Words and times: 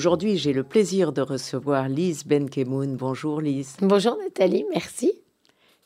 Aujourd'hui, 0.00 0.38
j'ai 0.38 0.54
le 0.54 0.64
plaisir 0.64 1.12
de 1.12 1.20
recevoir 1.20 1.86
Lise 1.86 2.24
Benkemoun. 2.24 2.96
Bonjour 2.96 3.42
Lise. 3.42 3.76
Bonjour 3.82 4.16
Nathalie, 4.16 4.64
merci. 4.70 5.12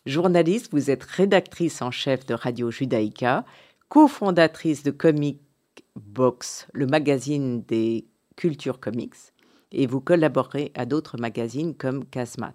Journaliste, 0.07 0.69
vous 0.71 0.89
êtes 0.89 1.03
rédactrice 1.03 1.83
en 1.83 1.91
chef 1.91 2.25
de 2.25 2.33
Radio 2.33 2.71
Judaïka, 2.71 3.45
cofondatrice 3.89 4.85
de 4.85 4.93
Comic 4.93 5.41
Box, 5.97 6.69
le 6.73 6.87
magazine 6.87 7.63
des 7.63 8.07
cultures 8.37 8.79
comics, 8.79 9.17
et 9.73 9.89
vous 9.89 10.01
collaborez 10.01 10.71
à 10.77 10.87
d'autres 10.87 11.19
magazines 11.19 11.75
comme 11.75 12.05
Kazmat. 12.05 12.55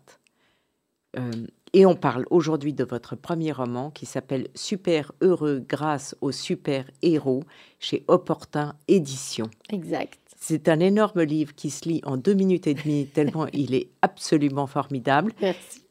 Euh, 1.18 1.46
et 1.74 1.86
on 1.86 1.96
parle 1.96 2.26
aujourd'hui 2.30 2.74
de 2.74 2.86
votre 2.86 3.18
premier 3.18 3.52
roman 3.52 3.92
qui 3.92 4.06
s'appelle 4.06 4.48
Super 4.56 5.12
heureux 5.20 5.60
grâce 5.68 6.16
aux 6.22 6.32
super 6.32 6.90
héros 7.02 7.44
chez 7.80 8.06
Opportun 8.08 8.76
Édition. 8.88 9.50
Exact. 9.70 10.29
C'est 10.40 10.70
un 10.70 10.80
énorme 10.80 11.22
livre 11.22 11.54
qui 11.54 11.70
se 11.70 11.88
lit 11.88 12.02
en 12.06 12.18
deux 12.18 12.34
minutes 12.34 12.68
et 12.68 12.74
demie, 12.74 13.08
tellement 13.14 13.48
il 13.54 13.74
est 13.74 13.90
absolument 14.02 14.68
formidable. 14.68 15.34
Merci. 15.42 15.84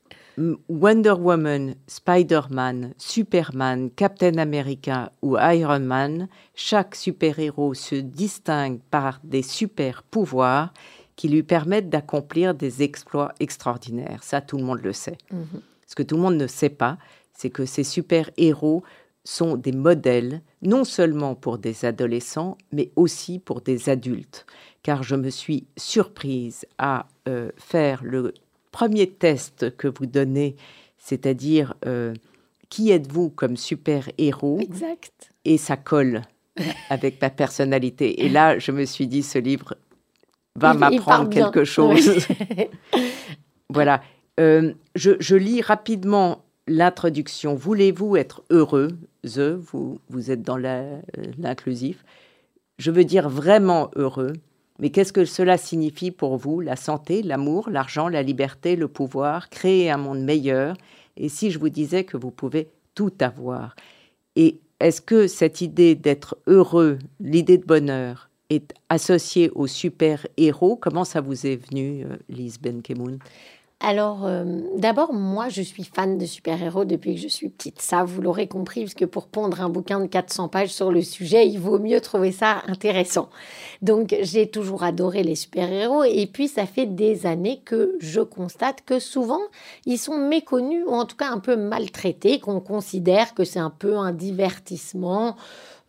Wonder 0.69 1.15
Woman, 1.19 1.75
Spider-Man, 1.89 2.95
Superman, 2.97 3.91
Captain 3.91 4.39
America 4.39 5.11
ou 5.21 5.37
Iron 5.37 5.81
Man, 5.81 6.29
chaque 6.55 6.95
super-héros 6.95 7.75
se 7.75 7.97
distingue 7.97 8.79
par 8.91 9.21
des 9.25 9.43
super 9.43 10.05
pouvoirs 10.05 10.73
qui 11.17 11.29
lui 11.29 11.43
permettent 11.43 11.91
d'accomplir 11.91 12.55
des 12.55 12.83
exploits 12.85 13.33
extraordinaires. 13.41 14.23
Ça, 14.23 14.41
tout 14.41 14.57
le 14.57 14.63
monde 14.63 14.81
le 14.81 14.93
sait. 14.93 15.19
Mhm. 15.33 15.61
Ce 15.89 15.97
que 15.97 16.05
tout 16.05 16.15
le 16.15 16.23
monde 16.23 16.37
ne 16.37 16.47
sait 16.47 16.69
pas, 16.69 16.99
c'est 17.33 17.51
que 17.51 17.67
ces 17.67 17.85
super-héros 17.85 18.85
sont 19.29 19.59
des 19.59 19.73
modèles, 19.73 20.41
non 20.63 20.85
seulement 20.85 21.35
pour 21.35 21.59
des 21.59 21.85
adolescents, 21.85 22.57
mais 22.73 22.91
aussi 22.97 23.39
pour 23.39 23.61
des 23.61 23.91
adultes. 23.91 24.47
Car 24.83 25.03
je 25.03 25.17
me 25.17 25.29
suis 25.29 25.67
surprise 25.77 26.65
à 26.79 27.07
euh, 27.29 27.51
faire 27.59 28.01
le 28.03 28.33
premier 28.73 29.07
test 29.07 29.77
que 29.77 29.87
vous 29.87 30.07
donnez, 30.07 30.57
c'est-à-dire 30.97 31.75
euh, 31.85 32.15
qui 32.71 32.91
êtes-vous 32.91 33.29
comme 33.29 33.59
super-héros? 33.59 34.61
Exact. 34.63 35.31
Et 35.45 35.59
ça 35.59 35.77
colle 35.77 36.23
avec 36.89 37.21
ma 37.21 37.29
personnalité. 37.29 38.25
Et 38.25 38.31
là, 38.31 38.59
je 38.59 38.73
me 38.73 38.87
suis 38.87 39.09
dit, 39.09 39.23
ce 39.23 39.39
livre 39.39 39.77
va 40.57 40.73
m'apprendre 40.73 41.29
quelque 41.29 41.65
chose. 41.65 42.27
Voilà. 43.71 44.01
Euh, 44.41 44.73
je, 44.95 45.11
je 45.21 45.37
lis 45.37 45.61
rapidement 45.61 46.47
l'introduction. 46.69 47.55
Voulez-vous 47.55 48.17
être 48.17 48.43
heureux? 48.51 48.89
Vous, 49.29 50.31
êtes 50.31 50.43
dans 50.43 50.63
euh, 50.63 51.01
l'inclusif. 51.39 52.05
Je 52.79 52.91
veux 52.91 53.05
dire 53.05 53.29
vraiment 53.29 53.91
heureux. 53.97 54.33
Mais 54.79 54.91
qu'est-ce 54.91 55.13
que 55.13 55.25
cela 55.25 55.59
signifie 55.59 56.13
pour 56.13 56.37
vous 56.37 56.61
La 56.61 56.77
santé, 56.77 57.23
l'amour, 57.23 57.69
l'argent, 57.69 58.09
la 58.09 58.23
liberté, 58.23 58.77
le 58.77 58.87
pouvoir, 58.87 59.51
créer 59.51 59.91
un 59.91 59.97
monde 59.97 60.23
meilleur? 60.23 60.77
Et 61.17 61.29
si 61.29 61.51
je 61.51 61.59
vous 61.59 61.69
disais 61.69 62.05
que 62.05 62.17
vous 62.17 62.31
pouvez 62.31 62.69
tout 62.95 63.13
avoir 63.21 63.75
Et 64.37 64.61
est-ce 64.81 65.01
que 65.01 65.27
cette 65.27 65.61
idée 65.61 65.97
d'être 65.97 66.39
heureux, 66.47 66.99
l'idée 67.19 67.59
de 67.59 67.67
bonheur, 67.67 68.31
est 68.51 68.73
associée 68.89 69.51
au 69.51 69.67
super-héros? 69.67 70.77
Comment 70.77 71.05
ça 71.05 71.21
vous 71.21 71.47
est 71.47 71.57
venu, 71.57 72.05
euh, 72.05 72.17
Lise 72.29 72.61
Benkemoun? 72.61 73.19
Alors, 73.81 74.27
euh, 74.27 74.45
d'abord, 74.77 75.13
moi, 75.13 75.49
je 75.51 75.63
suis 75.63 75.85
fan 75.85 76.19
de 76.19 76.27
super-héros 76.27 76.85
depuis 76.85 77.15
que 77.15 77.21
je 77.21 77.29
suis 77.29 77.49
petite. 77.49 77.81
Ça, 77.81 78.03
vous 78.03 78.21
l'aurez 78.21 78.49
compris, 78.49 78.81
parce 78.83 78.95
que 78.95 79.05
pour 79.05 79.29
pondre 79.29 79.61
un 79.61 79.69
bouquin 79.69 80.01
de 80.01 80.07
400 80.07 80.49
pages 80.49 80.71
sur 80.71 80.91
le 80.91 81.01
sujet, 81.01 81.47
il 81.47 81.61
vaut 81.61 81.79
mieux 81.79 82.01
trouver 82.01 82.33
ça 82.33 82.63
intéressant. 82.67 83.29
Donc, 83.81 84.17
j'ai 84.21 84.51
toujours 84.51 84.83
adoré 84.83 85.23
les 85.23 85.37
super-héros. 85.37 86.03
Et 86.03 86.27
puis, 86.27 86.49
ça 86.49 86.67
fait 86.67 86.87
des 86.87 87.25
années 87.25 87.61
que 87.65 87.97
je 88.01 88.21
constate 88.21 88.83
que 88.85 88.99
souvent, 88.99 89.43
ils 89.87 89.99
sont 89.99 90.19
méconnus, 90.19 90.83
ou 90.85 90.95
en 90.95 91.05
tout 91.05 91.17
cas 91.17 91.31
un 91.31 91.39
peu 91.39 91.55
maltraités, 91.55 92.41
qu'on 92.41 92.59
considère 92.59 93.33
que 93.33 93.45
c'est 93.45 93.61
un 93.61 93.71
peu 93.71 93.97
un 93.97 94.11
divertissement. 94.11 95.37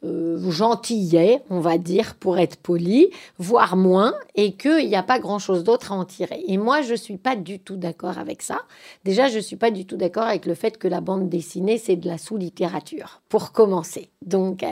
Euh, 0.03 0.37
gentillet, 0.49 1.41
on 1.49 1.59
va 1.59 1.77
dire, 1.77 2.15
pour 2.15 2.37
être 2.39 2.55
poli, 2.57 3.09
voire 3.37 3.75
moins, 3.75 4.13
et 4.35 4.53
qu'il 4.53 4.87
n'y 4.87 4.95
a 4.95 5.03
pas 5.03 5.19
grand-chose 5.19 5.63
d'autre 5.63 5.91
à 5.91 5.95
en 5.95 6.05
tirer. 6.05 6.43
Et 6.47 6.57
moi, 6.57 6.81
je 6.81 6.91
ne 6.91 6.97
suis 6.97 7.17
pas 7.17 7.35
du 7.35 7.59
tout 7.59 7.75
d'accord 7.75 8.17
avec 8.17 8.41
ça. 8.41 8.59
Déjà, 9.03 9.27
je 9.27 9.37
ne 9.37 9.41
suis 9.41 9.55
pas 9.57 9.71
du 9.71 9.85
tout 9.85 9.97
d'accord 9.97 10.23
avec 10.23 10.45
le 10.45 10.53
fait 10.53 10.77
que 10.77 10.87
la 10.87 11.01
bande 11.01 11.27
dessinée, 11.29 11.77
c'est 11.77 11.95
de 11.97 12.07
la 12.07 12.17
sous-littérature, 12.17 13.21
pour 13.29 13.51
commencer. 13.51 14.09
Donc, 14.25 14.63
euh, 14.63 14.67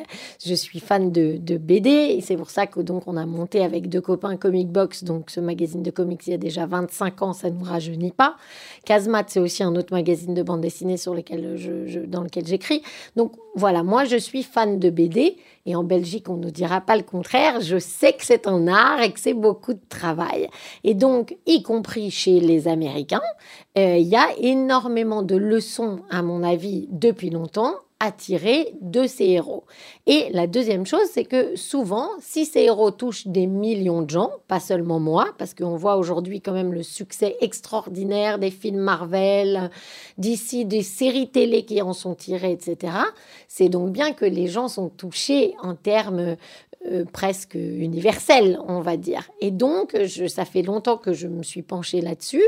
je 0.45 0.53
suis 0.53 0.79
fan 0.79 1.11
de, 1.11 1.37
de 1.37 1.57
BD, 1.57 1.89
et 1.89 2.21
c'est 2.21 2.37
pour 2.37 2.49
ça 2.49 2.67
que 2.67 2.79
donc 2.79 3.03
on 3.07 3.17
a 3.17 3.25
monté 3.25 3.63
avec 3.63 3.89
deux 3.89 4.01
copains 4.01 4.35
Comic 4.37 4.69
Box, 4.69 5.03
donc 5.03 5.29
ce 5.29 5.39
magazine 5.39 5.83
de 5.83 5.91
comics 5.91 6.25
il 6.27 6.31
y 6.31 6.33
a 6.33 6.37
déjà 6.37 6.65
25 6.65 7.21
ans, 7.21 7.33
ça 7.33 7.49
ne 7.49 7.57
nous 7.57 7.63
rajeunit 7.65 8.11
pas. 8.11 8.35
Kazmat, 8.85 9.25
c'est 9.27 9.39
aussi 9.39 9.63
un 9.63 9.75
autre 9.75 9.93
magazine 9.93 10.33
de 10.33 10.43
bande 10.43 10.61
dessinée 10.61 10.97
sur 10.97 11.13
lequel 11.13 11.55
je, 11.57 11.85
je- 11.87 11.99
dans 11.99 12.21
lequel 12.23 12.45
j'écris. 12.45 12.81
Donc 13.15 13.33
voilà, 13.55 13.83
moi 13.83 14.05
je 14.05 14.17
suis 14.17 14.43
fan 14.43 14.79
de 14.79 14.89
BD 14.89 15.16
et 15.65 15.75
en 15.75 15.83
Belgique 15.83 16.29
on 16.29 16.37
ne 16.37 16.49
dira 16.49 16.81
pas 16.81 16.95
le 16.95 17.03
contraire. 17.03 17.61
Je 17.61 17.77
sais 17.77 18.13
que 18.13 18.25
c'est 18.25 18.47
un 18.47 18.67
art 18.67 19.01
et 19.01 19.11
que 19.11 19.19
c'est 19.19 19.33
beaucoup 19.33 19.73
de 19.73 19.87
travail. 19.89 20.49
Et 20.83 20.93
donc, 20.93 21.35
y 21.45 21.61
compris 21.61 22.11
chez 22.11 22.39
les 22.39 22.67
Américains, 22.67 23.21
euh, 23.77 23.97
il 23.97 24.07
y 24.07 24.15
a 24.15 24.27
énormément 24.39 25.23
de 25.23 25.35
leçons, 25.35 25.99
à 26.09 26.21
mon 26.21 26.43
avis, 26.43 26.87
depuis 26.91 27.29
longtemps 27.29 27.75
tirer 28.11 28.73
de 28.81 29.07
ces 29.07 29.25
héros. 29.25 29.65
Et 30.05 30.27
la 30.31 30.45
deuxième 30.45 30.85
chose, 30.85 31.07
c'est 31.11 31.25
que 31.25 31.55
souvent, 31.55 32.09
si 32.19 32.45
ces 32.45 32.61
héros 32.61 32.91
touchent 32.91 33.27
des 33.27 33.47
millions 33.47 34.03
de 34.03 34.09
gens, 34.09 34.31
pas 34.47 34.59
seulement 34.59 34.99
moi, 34.99 35.33
parce 35.37 35.53
qu'on 35.53 35.75
voit 35.75 35.97
aujourd'hui 35.97 36.39
quand 36.39 36.53
même 36.53 36.73
le 36.73 36.83
succès 36.83 37.35
extraordinaire 37.41 38.37
des 38.37 38.51
films 38.51 38.79
Marvel, 38.79 39.71
d'ici 40.17 40.65
des 40.65 40.83
séries 40.83 41.29
télé 41.29 41.65
qui 41.65 41.81
en 41.81 41.93
sont 41.93 42.15
tirées, 42.15 42.51
etc., 42.51 42.93
c'est 43.47 43.69
donc 43.69 43.91
bien 43.91 44.13
que 44.13 44.25
les 44.25 44.47
gens 44.47 44.67
sont 44.67 44.89
touchés 44.89 45.55
en 45.61 45.73
termes 45.73 46.37
euh, 46.89 47.03
presque 47.11 47.55
universels, 47.55 48.59
on 48.67 48.79
va 48.79 48.97
dire. 48.97 49.29
Et 49.41 49.51
donc, 49.51 49.95
je, 50.05 50.27
ça 50.27 50.45
fait 50.45 50.61
longtemps 50.61 50.97
que 50.97 51.13
je 51.13 51.27
me 51.27 51.43
suis 51.43 51.61
penchée 51.61 52.01
là-dessus. 52.01 52.43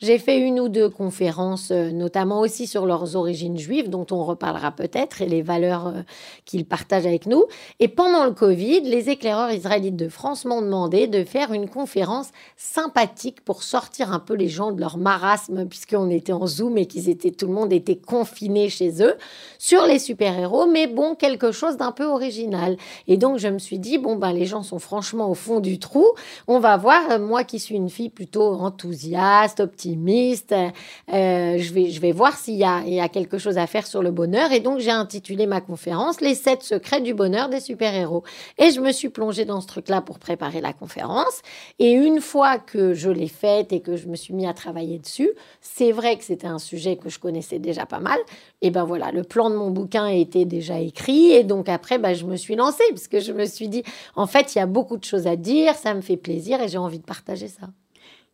J'ai 0.00 0.18
fait 0.18 0.38
une 0.38 0.58
ou 0.58 0.68
deux 0.68 0.88
conférences, 0.88 1.70
euh, 1.70 1.90
notamment 1.90 2.40
aussi 2.40 2.66
sur 2.66 2.86
leurs 2.86 3.16
origines 3.16 3.58
juives, 3.58 3.90
dont 3.90 4.06
on 4.10 4.24
reparlera 4.24 4.72
peut-être, 4.72 5.22
et 5.22 5.26
les 5.26 5.42
valeurs 5.42 5.88
euh, 5.88 6.02
qu'ils 6.44 6.64
partagent 6.64 7.06
avec 7.06 7.26
nous. 7.26 7.44
Et 7.78 7.88
pendant 7.88 8.24
le 8.24 8.32
Covid, 8.32 8.80
les 8.80 9.10
éclaireurs 9.10 9.52
israélites 9.52 9.96
de 9.96 10.08
France 10.08 10.44
m'ont 10.44 10.62
demandé 10.62 11.06
de 11.06 11.22
faire 11.24 11.52
une 11.52 11.68
conférence 11.68 12.30
sympathique 12.56 13.42
pour 13.44 13.62
sortir 13.62 14.12
un 14.12 14.18
peu 14.18 14.34
les 14.34 14.48
gens 14.48 14.72
de 14.72 14.80
leur 14.80 14.96
marasme, 14.96 15.66
puisqu'on 15.66 16.10
était 16.10 16.32
en 16.32 16.46
Zoom 16.46 16.78
et 16.78 16.86
qu'ils 16.86 17.08
étaient, 17.08 17.30
tout 17.30 17.46
le 17.46 17.52
monde 17.52 17.72
était 17.72 17.96
confiné 17.96 18.68
chez 18.68 19.02
eux, 19.02 19.14
sur 19.58 19.86
les 19.86 19.98
super-héros, 19.98 20.66
mais 20.66 20.86
bon, 20.86 21.14
quelque 21.14 21.52
chose 21.52 21.76
d'un 21.76 21.92
peu 21.92 22.04
original. 22.04 22.76
Et 23.06 23.16
donc, 23.16 23.38
je 23.38 23.48
me 23.48 23.58
suis 23.58 23.78
dit, 23.84 23.98
bon, 23.98 24.16
ben, 24.16 24.32
les 24.32 24.46
gens 24.46 24.62
sont 24.62 24.78
franchement 24.78 25.30
au 25.30 25.34
fond 25.34 25.60
du 25.60 25.78
trou. 25.78 26.06
On 26.48 26.58
va 26.58 26.76
voir, 26.76 27.02
euh, 27.10 27.18
moi 27.18 27.44
qui 27.44 27.58
suis 27.60 27.76
une 27.76 27.90
fille 27.90 28.08
plutôt 28.08 28.54
enthousiaste, 28.54 29.60
optimiste, 29.60 30.52
euh, 30.52 31.58
je, 31.58 31.72
vais, 31.72 31.90
je 31.90 32.00
vais 32.00 32.12
voir 32.12 32.36
s'il 32.36 32.56
y 32.56 32.64
a, 32.64 32.82
il 32.86 32.94
y 32.94 33.00
a 33.00 33.08
quelque 33.08 33.38
chose 33.38 33.58
à 33.58 33.66
faire 33.66 33.86
sur 33.86 34.02
le 34.02 34.10
bonheur. 34.10 34.50
Et 34.52 34.60
donc, 34.60 34.78
j'ai 34.80 34.90
intitulé 34.90 35.46
ma 35.46 35.60
conférence 35.60 36.20
Les 36.20 36.34
sept 36.34 36.62
secrets 36.62 37.02
du 37.02 37.14
bonheur 37.14 37.48
des 37.48 37.60
super-héros. 37.60 38.24
Et 38.58 38.70
je 38.70 38.80
me 38.80 38.90
suis 38.90 39.10
plongée 39.10 39.44
dans 39.44 39.60
ce 39.60 39.66
truc-là 39.66 40.00
pour 40.00 40.18
préparer 40.18 40.60
la 40.60 40.72
conférence. 40.72 41.42
Et 41.78 41.92
une 41.92 42.20
fois 42.20 42.58
que 42.58 42.94
je 42.94 43.10
l'ai 43.10 43.28
faite 43.28 43.72
et 43.72 43.80
que 43.80 43.96
je 43.96 44.08
me 44.08 44.16
suis 44.16 44.32
mis 44.32 44.46
à 44.46 44.54
travailler 44.54 44.98
dessus, 44.98 45.30
c'est 45.60 45.92
vrai 45.92 46.16
que 46.16 46.24
c'était 46.24 46.46
un 46.46 46.58
sujet 46.58 46.96
que 46.96 47.10
je 47.10 47.18
connaissais 47.18 47.58
déjà 47.58 47.84
pas 47.84 48.00
mal. 48.00 48.18
Et 48.64 48.70
ben 48.70 48.84
voilà, 48.84 49.12
le 49.12 49.24
plan 49.24 49.50
de 49.50 49.56
mon 49.56 49.70
bouquin 49.70 50.06
était 50.06 50.46
déjà 50.46 50.80
écrit. 50.80 51.32
Et 51.32 51.44
donc 51.44 51.68
après, 51.68 51.98
ben, 51.98 52.14
je 52.14 52.24
me 52.24 52.34
suis 52.34 52.56
lancée 52.56 52.82
parce 52.88 53.08
que 53.08 53.20
je 53.20 53.32
me 53.32 53.44
suis 53.44 53.68
dit, 53.68 53.82
en 54.16 54.26
fait, 54.26 54.54
il 54.54 54.58
y 54.58 54.60
a 54.62 54.66
beaucoup 54.66 54.96
de 54.96 55.04
choses 55.04 55.26
à 55.26 55.36
dire, 55.36 55.74
ça 55.74 55.92
me 55.92 56.00
fait 56.00 56.16
plaisir 56.16 56.62
et 56.62 56.68
j'ai 56.68 56.78
envie 56.78 56.98
de 56.98 57.04
partager 57.04 57.48
ça. 57.48 57.66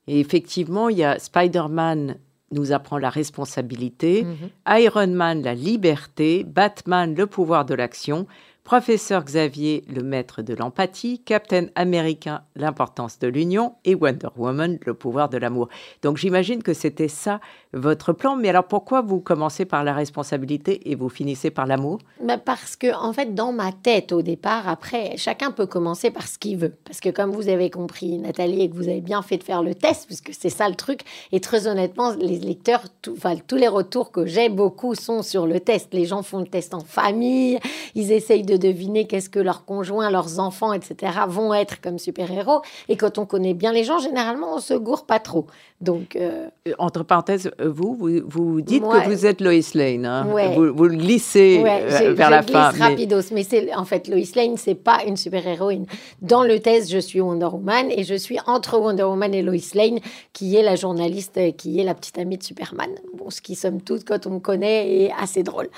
Et 0.06 0.20
effectivement, 0.20 0.88
il 0.88 0.98
y 0.98 1.04
a 1.04 1.18
Spider-Man 1.18 2.14
nous 2.52 2.70
apprend 2.70 2.98
la 2.98 3.10
responsabilité, 3.10 4.22
Mhm. 4.22 4.78
Iron 4.80 5.08
Man 5.08 5.42
la 5.42 5.54
liberté, 5.54 6.44
Batman 6.44 7.12
le 7.16 7.26
pouvoir 7.26 7.64
de 7.64 7.74
l'action. 7.74 8.26
Professeur 8.62 9.24
Xavier, 9.24 9.82
le 9.92 10.02
maître 10.02 10.42
de 10.42 10.54
l'empathie, 10.54 11.20
Captain 11.24 11.66
américain, 11.74 12.42
l'importance 12.54 13.18
de 13.18 13.26
l'union, 13.26 13.74
et 13.84 13.96
Wonder 13.96 14.28
Woman, 14.36 14.78
le 14.84 14.94
pouvoir 14.94 15.28
de 15.28 15.38
l'amour. 15.38 15.68
Donc 16.02 16.18
j'imagine 16.18 16.62
que 16.62 16.74
c'était 16.74 17.08
ça 17.08 17.40
votre 17.72 18.12
plan. 18.12 18.36
Mais 18.36 18.48
alors 18.48 18.64
pourquoi 18.64 19.00
vous 19.00 19.20
commencez 19.20 19.64
par 19.64 19.84
la 19.84 19.94
responsabilité 19.94 20.90
et 20.90 20.94
vous 20.94 21.08
finissez 21.08 21.50
par 21.50 21.66
l'amour? 21.66 21.98
Bah 22.22 22.38
Parce 22.38 22.76
que, 22.76 22.94
en 22.94 23.12
fait, 23.12 23.34
dans 23.34 23.52
ma 23.52 23.72
tête, 23.72 24.12
au 24.12 24.22
départ, 24.22 24.68
après, 24.68 25.16
chacun 25.16 25.50
peut 25.50 25.66
commencer 25.66 26.10
par 26.10 26.26
ce 26.26 26.38
qu'il 26.38 26.56
veut. 26.56 26.74
Parce 26.84 27.00
que, 27.00 27.10
comme 27.10 27.30
vous 27.30 27.48
avez 27.48 27.70
compris, 27.70 28.18
Nathalie, 28.18 28.62
et 28.62 28.70
que 28.70 28.74
vous 28.74 28.88
avez 28.88 29.00
bien 29.00 29.22
fait 29.22 29.36
de 29.36 29.44
faire 29.44 29.62
le 29.62 29.74
test, 29.74 30.06
puisque 30.06 30.32
c'est 30.32 30.50
ça 30.50 30.68
le 30.68 30.74
truc, 30.74 31.02
et 31.32 31.40
très 31.40 31.66
honnêtement, 31.66 32.12
les 32.12 32.38
lecteurs, 32.38 32.82
enfin, 33.10 33.36
tous 33.46 33.56
les 33.56 33.68
retours 33.68 34.10
que 34.10 34.26
j'ai, 34.26 34.48
beaucoup 34.48 34.94
sont 34.94 35.22
sur 35.22 35.46
le 35.46 35.60
test. 35.60 35.92
Les 35.92 36.06
gens 36.06 36.22
font 36.22 36.38
le 36.38 36.46
test 36.46 36.74
en 36.74 36.80
famille, 36.80 37.58
ils 37.94 38.12
essayent 38.12 38.42
de 38.42 38.56
deviner 38.56 39.06
qu'est-ce 39.06 39.30
que 39.30 39.40
leurs 39.40 39.64
conjoints, 39.64 40.10
leurs 40.10 40.38
enfants, 40.38 40.72
etc. 40.72 41.12
vont 41.28 41.54
être 41.54 41.80
comme 41.80 41.98
super-héros. 41.98 42.62
Et 42.88 42.96
quand 42.96 43.18
on 43.18 43.26
connaît 43.26 43.54
bien 43.54 43.72
les 43.72 43.84
gens, 43.84 43.98
généralement, 43.98 44.54
on 44.54 44.60
se 44.60 44.74
gourre 44.74 45.06
pas 45.06 45.20
trop. 45.20 45.46
Donc, 45.80 46.16
euh, 46.16 46.48
entre 46.78 47.04
parenthèses, 47.04 47.50
vous, 47.68 47.96
vous, 48.26 48.60
dites 48.60 48.82
que 48.82 49.08
vous 49.08 49.26
êtes 49.26 49.40
Lois 49.40 49.52
Lane. 49.74 50.06
Hein. 50.06 50.26
Vous, 50.54 50.72
vous, 50.74 50.88
glissez 50.88 51.62
euh, 51.64 52.14
vers 52.14 52.30
la 52.30 52.42
fin. 52.42 52.72
Mais... 52.72 52.78
rapidos, 52.78 53.32
mais 53.32 53.42
c'est 53.42 53.74
en 53.74 53.84
fait 53.84 54.08
Lois 54.08 54.20
Lane, 54.34 54.56
c'est 54.56 54.74
pas 54.74 55.00
une 55.06 55.16
super 55.16 55.46
héroïne. 55.46 55.86
Dans 56.22 56.42
le 56.42 56.58
test, 56.60 56.90
je 56.90 56.98
suis 56.98 57.20
Wonder 57.20 57.46
Woman 57.46 57.90
et 57.90 58.04
je 58.04 58.14
suis 58.14 58.38
entre 58.46 58.78
Wonder 58.78 59.04
Woman 59.04 59.34
et 59.34 59.42
Lois 59.42 59.56
Lane, 59.74 60.00
qui 60.32 60.56
est 60.56 60.62
la 60.62 60.76
journaliste, 60.76 61.38
qui 61.56 61.80
est 61.80 61.84
la 61.84 61.94
petite 61.94 62.18
amie 62.18 62.38
de 62.38 62.42
Superman. 62.42 62.90
Bon, 63.16 63.30
ce 63.30 63.40
qui 63.40 63.54
somme 63.54 63.80
toute, 63.80 64.04
quand 64.04 64.26
on 64.26 64.30
me 64.30 64.40
connaît, 64.40 65.04
est 65.04 65.12
assez 65.18 65.42
drôle. 65.42 65.68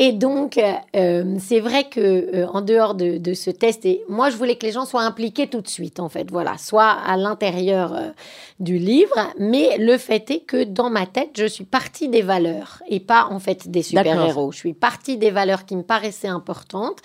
Et 0.00 0.12
donc, 0.12 0.60
euh, 0.94 1.36
c'est 1.40 1.58
vrai 1.58 1.88
que 1.88 2.00
euh, 2.00 2.46
en 2.46 2.60
dehors 2.60 2.94
de, 2.94 3.18
de, 3.18 3.34
ce 3.34 3.50
test, 3.50 3.84
et 3.84 4.04
moi, 4.08 4.30
je 4.30 4.36
voulais 4.36 4.54
que 4.54 4.64
les 4.64 4.70
gens 4.70 4.84
soient 4.84 5.02
impliqués 5.02 5.48
tout 5.48 5.60
de 5.60 5.68
suite, 5.68 5.98
en 5.98 6.08
fait, 6.08 6.30
voilà, 6.30 6.56
soit 6.56 6.90
à 6.90 7.16
l'intérieur 7.16 7.92
euh, 7.92 8.10
du 8.60 8.78
livre, 8.78 9.32
mais 9.40 9.76
le 9.76 9.98
fait 9.98 10.30
est 10.30 10.40
que 10.40 10.62
dans 10.62 10.88
ma 10.88 11.04
tête, 11.20 11.30
je 11.36 11.46
suis 11.46 11.64
partie 11.64 12.08
des 12.08 12.22
valeurs 12.22 12.82
et 12.88 13.00
pas 13.00 13.28
en 13.30 13.38
fait 13.38 13.70
des 13.70 13.82
super-héros. 13.82 14.52
Je 14.52 14.58
suis 14.58 14.74
partie 14.74 15.16
des 15.16 15.30
valeurs 15.30 15.64
qui 15.64 15.76
me 15.76 15.82
paraissaient 15.82 16.28
importantes, 16.28 16.98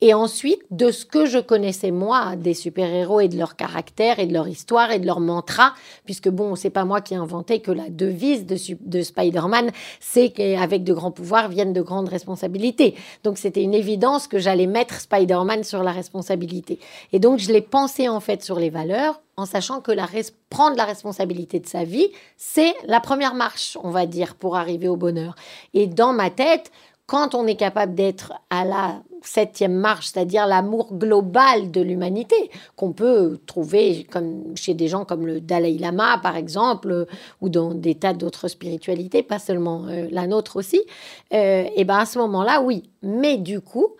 et 0.00 0.14
ensuite 0.14 0.60
de 0.70 0.90
ce 0.90 1.04
que 1.04 1.26
je 1.26 1.38
connaissais 1.38 1.90
moi 1.90 2.36
des 2.36 2.54
super-héros 2.54 3.20
et 3.20 3.28
de 3.28 3.38
leur 3.38 3.56
caractère 3.56 4.18
et 4.18 4.26
de 4.26 4.32
leur 4.32 4.48
histoire 4.48 4.90
et 4.90 4.98
de 4.98 5.06
leur 5.06 5.20
mantra, 5.20 5.74
puisque 6.04 6.28
bon, 6.28 6.54
c'est 6.54 6.70
pas 6.70 6.84
moi 6.84 7.00
qui 7.00 7.14
ai 7.14 7.16
inventé 7.16 7.60
que 7.60 7.70
la 7.70 7.88
devise 7.88 8.46
de, 8.46 8.56
de 8.80 9.02
Spider-Man, 9.02 9.70
c'est 10.00 10.30
qu'avec 10.30 10.84
de 10.84 10.92
grands 10.92 11.10
pouvoirs 11.10 11.48
viennent 11.48 11.72
de 11.72 11.82
grandes 11.82 12.08
responsabilités 12.08 12.46
donc 13.24 13.38
c'était 13.38 13.62
une 13.62 13.74
évidence 13.74 14.26
que 14.26 14.38
j'allais 14.38 14.66
mettre 14.66 15.00
Spider-Man 15.00 15.64
sur 15.64 15.82
la 15.82 15.92
responsabilité. 15.92 16.78
Et 17.12 17.18
donc 17.18 17.38
je 17.38 17.52
l'ai 17.52 17.60
pensé 17.60 18.08
en 18.08 18.20
fait 18.20 18.42
sur 18.42 18.58
les 18.58 18.70
valeurs 18.70 19.20
en 19.36 19.46
sachant 19.46 19.80
que 19.80 19.92
la 19.92 20.06
prendre 20.48 20.76
la 20.76 20.84
responsabilité 20.84 21.60
de 21.60 21.66
sa 21.66 21.84
vie, 21.84 22.08
c'est 22.36 22.74
la 22.84 23.00
première 23.00 23.34
marche, 23.34 23.76
on 23.82 23.90
va 23.90 24.06
dire, 24.06 24.34
pour 24.34 24.56
arriver 24.56 24.88
au 24.88 24.96
bonheur. 24.96 25.34
Et 25.74 25.86
dans 25.86 26.12
ma 26.12 26.30
tête, 26.30 26.70
quand 27.06 27.34
on 27.34 27.46
est 27.46 27.56
capable 27.56 27.94
d'être 27.94 28.32
à 28.50 28.64
la 28.64 29.02
septième 29.22 29.74
marche, 29.74 30.08
c'est-à-dire 30.08 30.46
l'amour 30.46 30.94
global 30.94 31.70
de 31.70 31.80
l'humanité, 31.80 32.50
qu'on 32.76 32.92
peut 32.92 33.38
trouver 33.46 34.06
comme 34.10 34.56
chez 34.56 34.74
des 34.74 34.88
gens 34.88 35.04
comme 35.04 35.26
le 35.26 35.40
Dalai 35.40 35.78
Lama, 35.78 36.18
par 36.22 36.36
exemple, 36.36 37.06
ou 37.40 37.48
dans 37.48 37.74
des 37.74 37.94
tas 37.94 38.12
d'autres 38.12 38.48
spiritualités, 38.48 39.22
pas 39.22 39.38
seulement 39.38 39.86
euh, 39.88 40.08
la 40.10 40.26
nôtre 40.26 40.56
aussi, 40.56 40.80
euh, 41.32 41.64
et 41.74 41.84
ben 41.84 41.98
à 41.98 42.06
ce 42.06 42.18
moment-là, 42.18 42.62
oui. 42.62 42.90
Mais 43.02 43.36
du 43.36 43.60
coup, 43.60 43.94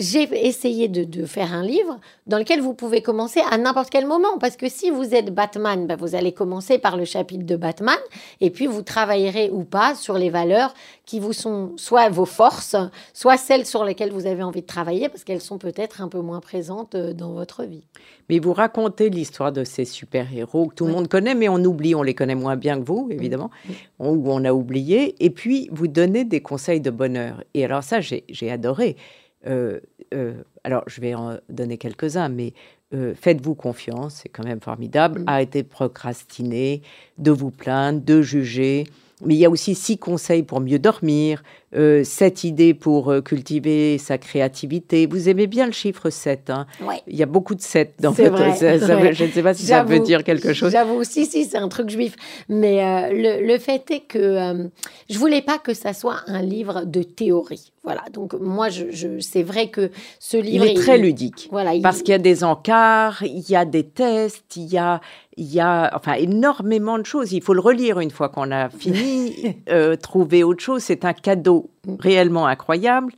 j'ai 0.00 0.46
essayé 0.46 0.88
de, 0.88 1.26
faire 1.26 1.52
un 1.52 1.62
livre 1.62 2.00
dans 2.26 2.38
lequel 2.38 2.60
vous 2.60 2.74
pouvez 2.74 3.02
commencer 3.02 3.40
à 3.50 3.58
n'importe 3.58 3.90
quel 3.90 4.06
moment. 4.06 4.38
Parce 4.38 4.56
que 4.56 4.68
si 4.68 4.90
vous 4.90 5.14
êtes 5.14 5.32
Batman, 5.32 5.86
ben 5.86 5.96
vous 5.96 6.14
allez 6.14 6.32
commencer 6.32 6.78
par 6.78 6.96
le 6.96 7.04
chapitre 7.04 7.44
de 7.44 7.56
Batman 7.56 7.98
et 8.40 8.50
puis 8.50 8.66
vous 8.66 8.82
travaillerez 8.82 9.50
ou 9.50 9.64
pas 9.64 9.94
sur 9.94 10.16
les 10.16 10.30
valeurs 10.30 10.74
qui 11.04 11.20
vous 11.20 11.32
sont 11.32 11.72
soit 11.76 12.08
vos 12.08 12.24
forces, 12.24 12.76
soit 13.12 13.36
celles 13.36 13.66
sur 13.66 13.84
lesquelles 13.84 14.12
vous 14.12 14.26
avez 14.26 14.42
envie 14.42 14.62
de 14.62 14.66
travailler 14.66 15.08
parce 15.08 15.24
qu'elles 15.24 15.40
sont 15.40 15.58
peut-être 15.58 16.00
un 16.00 16.08
peu 16.08 16.20
moins 16.20 16.40
présentes 16.40 16.94
euh, 16.94 17.12
dans 17.12 17.32
votre 17.32 17.64
vie. 17.64 17.84
Mais 18.28 18.38
vous 18.38 18.52
racontez 18.52 19.10
l'histoire 19.10 19.52
de 19.52 19.64
ces 19.64 19.84
super-héros 19.84 20.68
que 20.68 20.74
tout 20.76 20.86
le 20.86 20.92
monde 20.92 21.08
connaît, 21.08 21.34
mais 21.34 21.48
on 21.48 21.62
oublie, 21.64 21.94
on 21.94 22.02
les 22.02 22.14
connaît 22.14 22.36
moins 22.36 22.56
bien 22.56 22.78
que 22.78 22.84
vous, 22.86 23.08
évidemment, 23.10 23.50
ou 23.98 24.30
on 24.30 24.44
a 24.44 24.52
oublié. 24.52 25.16
Et 25.18 25.30
puis, 25.30 25.68
vous 25.72 25.88
donnez 25.88 26.24
des 26.24 26.40
conseils 26.40 26.80
de 26.80 26.90
bonheur. 26.90 27.42
Et 27.54 27.64
alors 27.64 27.82
ça, 27.82 28.00
j'ai 28.00 28.50
adoré. 28.50 28.96
Euh, 29.46 29.80
euh, 30.12 30.34
alors 30.64 30.84
je 30.86 31.00
vais 31.00 31.14
en 31.14 31.38
donner 31.48 31.78
quelques-uns, 31.78 32.28
mais 32.28 32.52
euh, 32.92 33.14
faites-vous 33.14 33.54
confiance, 33.54 34.20
c'est 34.22 34.28
quand 34.28 34.44
même 34.44 34.60
formidable. 34.60 35.20
Mm. 35.20 35.24
Arrêtez 35.28 35.62
de 35.62 35.68
procrastiner, 35.68 36.82
de 37.18 37.30
vous 37.30 37.50
plaindre, 37.50 38.00
de 38.00 38.20
juger. 38.22 38.84
Mais 39.24 39.34
il 39.34 39.38
y 39.38 39.44
a 39.44 39.50
aussi 39.50 39.74
six 39.74 39.98
conseils 39.98 40.42
pour 40.42 40.60
mieux 40.60 40.78
dormir, 40.78 41.42
euh, 41.72 42.02
sept 42.02 42.42
idées 42.42 42.74
pour 42.74 43.12
euh, 43.12 43.20
cultiver 43.20 43.96
sa 43.98 44.18
créativité. 44.18 45.06
Vous 45.06 45.28
aimez 45.28 45.46
bien 45.46 45.66
le 45.66 45.72
chiffre 45.72 46.10
7. 46.10 46.50
Hein 46.50 46.66
Il 47.06 47.14
y 47.14 47.22
a 47.22 47.26
beaucoup 47.26 47.54
de 47.54 47.60
7 47.60 47.94
dans 48.00 48.10
votre... 48.10 48.38
je 48.38 49.24
ne 49.24 49.30
sais 49.30 49.42
pas 49.42 49.54
si 49.54 49.66
ça 49.66 49.84
veut 49.84 50.00
dire 50.00 50.24
quelque 50.24 50.52
chose. 50.52 50.72
J'avoue, 50.72 51.04
si, 51.04 51.26
si, 51.26 51.44
c'est 51.44 51.58
un 51.58 51.68
truc 51.68 51.88
juif. 51.88 52.16
Mais 52.48 52.82
euh, 52.82 53.40
le, 53.40 53.58
fait 53.58 53.88
est 53.92 54.00
que 54.00 54.68
je 55.08 55.16
voulais 55.16 55.42
pas 55.42 55.58
que 55.58 55.72
ça 55.72 55.92
soit 55.92 56.22
un 56.26 56.42
livre 56.42 56.82
de 56.86 57.04
théorie. 57.04 57.70
Voilà, 57.84 58.02
donc 58.12 58.34
moi, 58.34 58.68
je, 58.68 59.20
c'est 59.20 59.42
vrai 59.42 59.68
que 59.68 59.90
ce 60.18 60.36
livre... 60.36 60.66
Il 60.66 60.72
est 60.72 60.74
très 60.74 60.98
ludique. 60.98 61.48
Voilà, 61.52 61.72
Parce 61.82 62.02
qu'il 62.02 62.10
y 62.10 62.14
a 62.14 62.18
des 62.18 62.42
encarts, 62.44 63.22
il 63.22 63.48
y 63.48 63.56
a 63.56 63.64
des 63.64 63.84
tests, 63.84 64.56
il 64.56 64.66
y 64.66 64.76
a, 64.76 65.00
il 65.36 65.46
y 65.46 65.60
a 65.60 65.90
enfin, 65.94 66.14
énormément 66.14 66.98
de 66.98 67.06
choses. 67.06 67.32
Il 67.32 67.42
faut 67.42 67.54
le 67.54 67.60
relire 67.60 68.00
une 68.00 68.10
fois 68.10 68.28
qu'on 68.28 68.50
a 68.50 68.68
fini, 68.68 69.56
trouver 70.02 70.42
autre 70.42 70.62
chose. 70.62 70.82
C'est 70.82 71.04
un 71.04 71.14
cadeau 71.14 71.59
réellement 71.98 72.46
incroyable. 72.46 73.12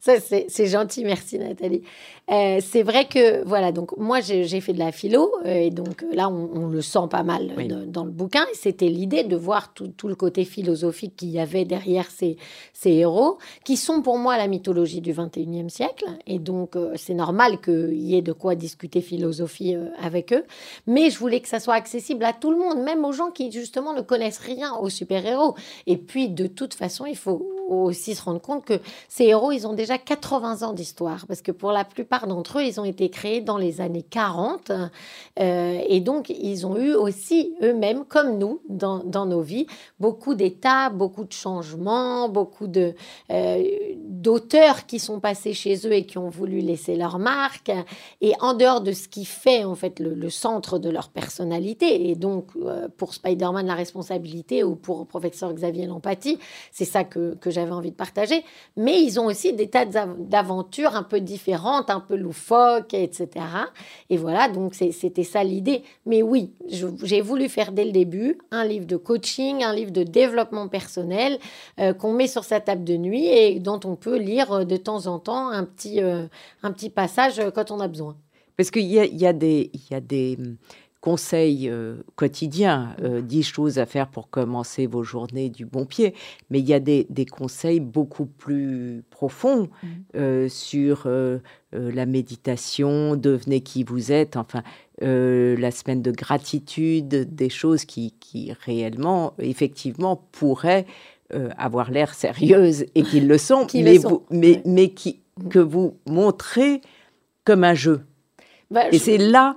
C'est 0.00 0.66
gentil, 0.66 1.04
merci 1.04 1.38
Nathalie. 1.38 1.82
Euh, 2.30 2.58
c'est 2.60 2.82
vrai 2.82 3.06
que, 3.06 3.42
voilà, 3.44 3.72
donc 3.72 3.96
moi 3.96 4.20
j'ai 4.20 4.60
fait 4.60 4.74
de 4.74 4.78
la 4.78 4.92
philo, 4.92 5.32
euh, 5.46 5.54
et 5.54 5.70
donc 5.70 6.02
euh, 6.02 6.14
là 6.14 6.28
on, 6.28 6.66
le 6.68 6.82
sent 6.82 7.08
pas 7.10 7.22
mal 7.22 7.54
dans, 7.86 8.04
le 8.04 8.10
bouquin, 8.10 8.44
et 8.52 8.54
c'était 8.54 8.88
l'idée 8.88 9.24
de 9.24 9.34
voir 9.34 9.72
tout, 9.72 10.08
le 10.08 10.14
côté 10.14 10.44
philosophique 10.44 11.16
qu'il 11.16 11.30
y 11.30 11.40
avait 11.40 11.64
derrière 11.64 12.10
ces, 12.10 12.36
ces, 12.74 12.90
héros, 12.90 13.38
qui 13.64 13.78
sont 13.78 14.02
pour 14.02 14.18
moi 14.18 14.36
la 14.36 14.46
mythologie 14.46 15.00
du 15.00 15.14
21e 15.14 15.70
siècle, 15.70 16.04
et 16.26 16.38
donc 16.38 16.76
c'est 16.96 17.14
normal 17.14 17.60
qu'il 17.62 18.02
y 18.02 18.16
ait 18.16 18.22
de 18.22 18.32
quoi 18.32 18.54
discuter 18.54 19.00
philosophie 19.00 19.74
avec 19.98 20.34
eux, 20.34 20.44
mais 20.86 21.08
je 21.08 21.18
voulais 21.18 21.40
que 21.40 21.48
ça 21.48 21.60
soit 21.60 21.74
accessible 21.74 22.24
à 22.24 22.34
tout 22.34 22.50
le 22.50 22.58
monde, 22.58 22.82
même 22.82 23.06
aux 23.06 23.12
gens 23.12 23.30
qui 23.30 23.50
justement 23.50 23.94
ne 23.94 24.02
connaissent 24.02 24.38
rien 24.38 24.74
aux 24.74 24.90
super-héros. 24.90 25.54
Et 25.86 25.96
puis 25.96 26.28
de 26.28 26.46
toute 26.46 26.74
façon, 26.74 27.06
il 27.06 27.16
faut 27.16 27.48
aussi 27.68 28.14
se 28.14 28.22
rendre 28.22 28.40
compte 28.40 28.64
que 28.64 28.80
ces 29.08 29.24
héros, 29.24 29.52
ils 29.52 29.66
ont 29.66 29.74
déjà 29.74 29.98
80 29.98 30.62
ans 30.62 30.72
d'histoire, 30.72 31.26
parce 31.26 31.42
que 31.42 31.52
pour 31.52 31.72
la 31.72 31.84
plupart 31.84 32.17
d'entre 32.26 32.58
eux, 32.58 32.64
ils 32.64 32.80
ont 32.80 32.84
été 32.84 33.08
créés 33.10 33.40
dans 33.40 33.58
les 33.58 33.80
années 33.80 34.02
40. 34.02 34.72
Euh, 35.40 35.80
et 35.86 36.00
donc, 36.00 36.30
ils 36.30 36.66
ont 36.66 36.76
eu 36.76 36.92
aussi 36.92 37.54
eux-mêmes, 37.62 38.04
comme 38.04 38.38
nous, 38.38 38.60
dans, 38.68 39.02
nos 39.26 39.40
vies, 39.40 39.66
beaucoup 40.00 40.34
d'états, 40.34 40.90
beaucoup 40.90 41.24
de 41.24 41.32
changements, 41.32 42.28
beaucoup 42.28 42.66
de, 42.66 42.94
euh, 43.30 43.64
d'auteurs 44.04 44.86
qui 44.86 44.98
sont 44.98 45.20
passés 45.20 45.52
chez 45.52 45.86
eux 45.86 45.92
et 45.92 46.04
qui 46.06 46.18
ont 46.18 46.28
voulu 46.28 46.60
laisser 46.60 46.96
leur 46.96 47.18
marque. 47.18 47.70
Et 48.20 48.32
en 48.40 48.54
dehors 48.54 48.80
de 48.80 48.92
ce 48.92 49.08
qui 49.08 49.24
fait, 49.24 49.64
en 49.64 49.74
fait, 49.74 50.00
le, 50.00 50.28
centre 50.30 50.78
de 50.78 50.90
leur 50.90 51.08
personnalité, 51.08 52.10
et 52.10 52.14
donc, 52.14 52.48
euh, 52.56 52.88
pour 52.96 53.14
Spider-Man, 53.14 53.66
la 53.66 53.74
responsabilité, 53.74 54.62
ou 54.62 54.76
pour 54.76 55.06
Professeur 55.06 55.52
Xavier, 55.52 55.86
l'empathie, 55.86 56.38
c'est 56.70 56.84
ça 56.84 57.04
que, 57.04 57.34
que 57.36 57.50
j'avais 57.50 57.72
envie 57.72 57.90
de 57.90 57.96
partager. 57.96 58.44
Mais 58.76 59.02
ils 59.02 59.18
ont 59.18 59.26
aussi 59.26 59.52
des 59.52 59.68
tas 59.68 59.86
d'aventures 59.86 60.94
un 60.94 61.02
peu 61.02 61.20
différentes, 61.20 61.90
un 61.90 62.00
peu 62.08 62.16
loufoque, 62.16 62.94
etc. 62.94 63.28
Et 64.10 64.16
voilà, 64.16 64.48
donc 64.48 64.74
c'était 64.74 65.24
ça 65.24 65.44
l'idée. 65.44 65.82
Mais 66.06 66.22
oui, 66.22 66.52
j'ai 67.02 67.20
voulu 67.20 67.48
faire 67.48 67.72
dès 67.72 67.84
le 67.84 67.92
début 67.92 68.38
un 68.50 68.64
livre 68.64 68.86
de 68.86 68.96
coaching, 68.96 69.62
un 69.62 69.74
livre 69.74 69.92
de 69.92 70.02
développement 70.02 70.68
personnel 70.68 71.38
euh, 71.78 71.92
qu'on 71.92 72.12
met 72.12 72.26
sur 72.26 72.44
sa 72.44 72.60
table 72.60 72.84
de 72.84 72.96
nuit 72.96 73.26
et 73.26 73.60
dont 73.60 73.80
on 73.84 73.96
peut 73.96 74.16
lire 74.16 74.52
euh, 74.52 74.64
de 74.64 74.76
temps 74.76 75.06
en 75.06 75.18
temps 75.18 75.48
un 75.50 75.64
petit, 75.64 76.02
euh, 76.02 76.26
un 76.62 76.72
petit 76.72 76.90
passage 76.90 77.40
quand 77.54 77.70
on 77.70 77.80
a 77.80 77.88
besoin. 77.88 78.16
Parce 78.56 78.70
qu'il 78.70 78.86
y 78.86 78.98
a, 78.98 79.04
y, 79.04 79.26
a 79.26 79.32
des, 79.32 79.70
y 79.90 79.94
a 79.94 80.00
des 80.00 80.36
conseils 81.00 81.68
euh, 81.68 82.02
quotidiens, 82.16 82.96
euh, 83.02 83.20
10 83.20 83.42
choses 83.42 83.78
à 83.78 83.86
faire 83.86 84.08
pour 84.08 84.30
commencer 84.30 84.86
vos 84.86 85.02
journées 85.02 85.48
du 85.48 85.64
bon 85.64 85.86
pied, 85.86 86.14
mais 86.50 86.58
il 86.58 86.68
y 86.68 86.74
a 86.74 86.80
des, 86.80 87.06
conseils 87.30 87.80
beaucoup 87.80 88.26
plus 88.26 89.04
profonds 89.10 89.68
mmh. 89.82 89.86
euh, 90.16 90.48
sur 90.48 91.08
euh, 91.74 91.90
la 91.92 92.06
méditation, 92.06 93.16
devenez 93.16 93.60
qui 93.60 93.84
vous 93.84 94.10
êtes, 94.12 94.36
enfin, 94.36 94.62
la 95.00 95.70
semaine 95.70 96.02
de 96.02 96.10
gratitude, 96.10 97.08
des 97.34 97.50
choses 97.50 97.84
qui, 97.84 98.14
qui 98.18 98.52
réellement, 98.64 99.34
effectivement, 99.38 100.16
pourraient 100.32 100.86
avoir 101.56 101.90
l'air 101.90 102.14
sérieuses 102.14 102.84
et 102.94 103.02
qu'ils 103.02 103.28
le 103.28 103.38
sont, 103.38 103.66
mais, 103.74 103.98
mais, 104.30 104.62
mais 104.64 104.88
qui 104.88 105.20
que 105.50 105.58
vous 105.60 105.94
montrez 106.06 106.80
comme 107.44 107.62
un 107.64 107.74
jeu. 107.74 108.00
Bah, 108.70 108.88
Et 108.90 108.98
je- 108.98 109.04
c'est 109.04 109.18
là 109.18 109.54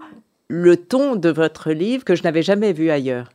le 0.47 0.77
ton 0.77 1.15
de 1.15 1.29
votre 1.29 1.71
livre 1.71 2.03
que 2.03 2.13
je 2.13 2.23
n'avais 2.23 2.43
jamais 2.43 2.73
vu 2.73 2.91
ailleurs. 2.91 3.31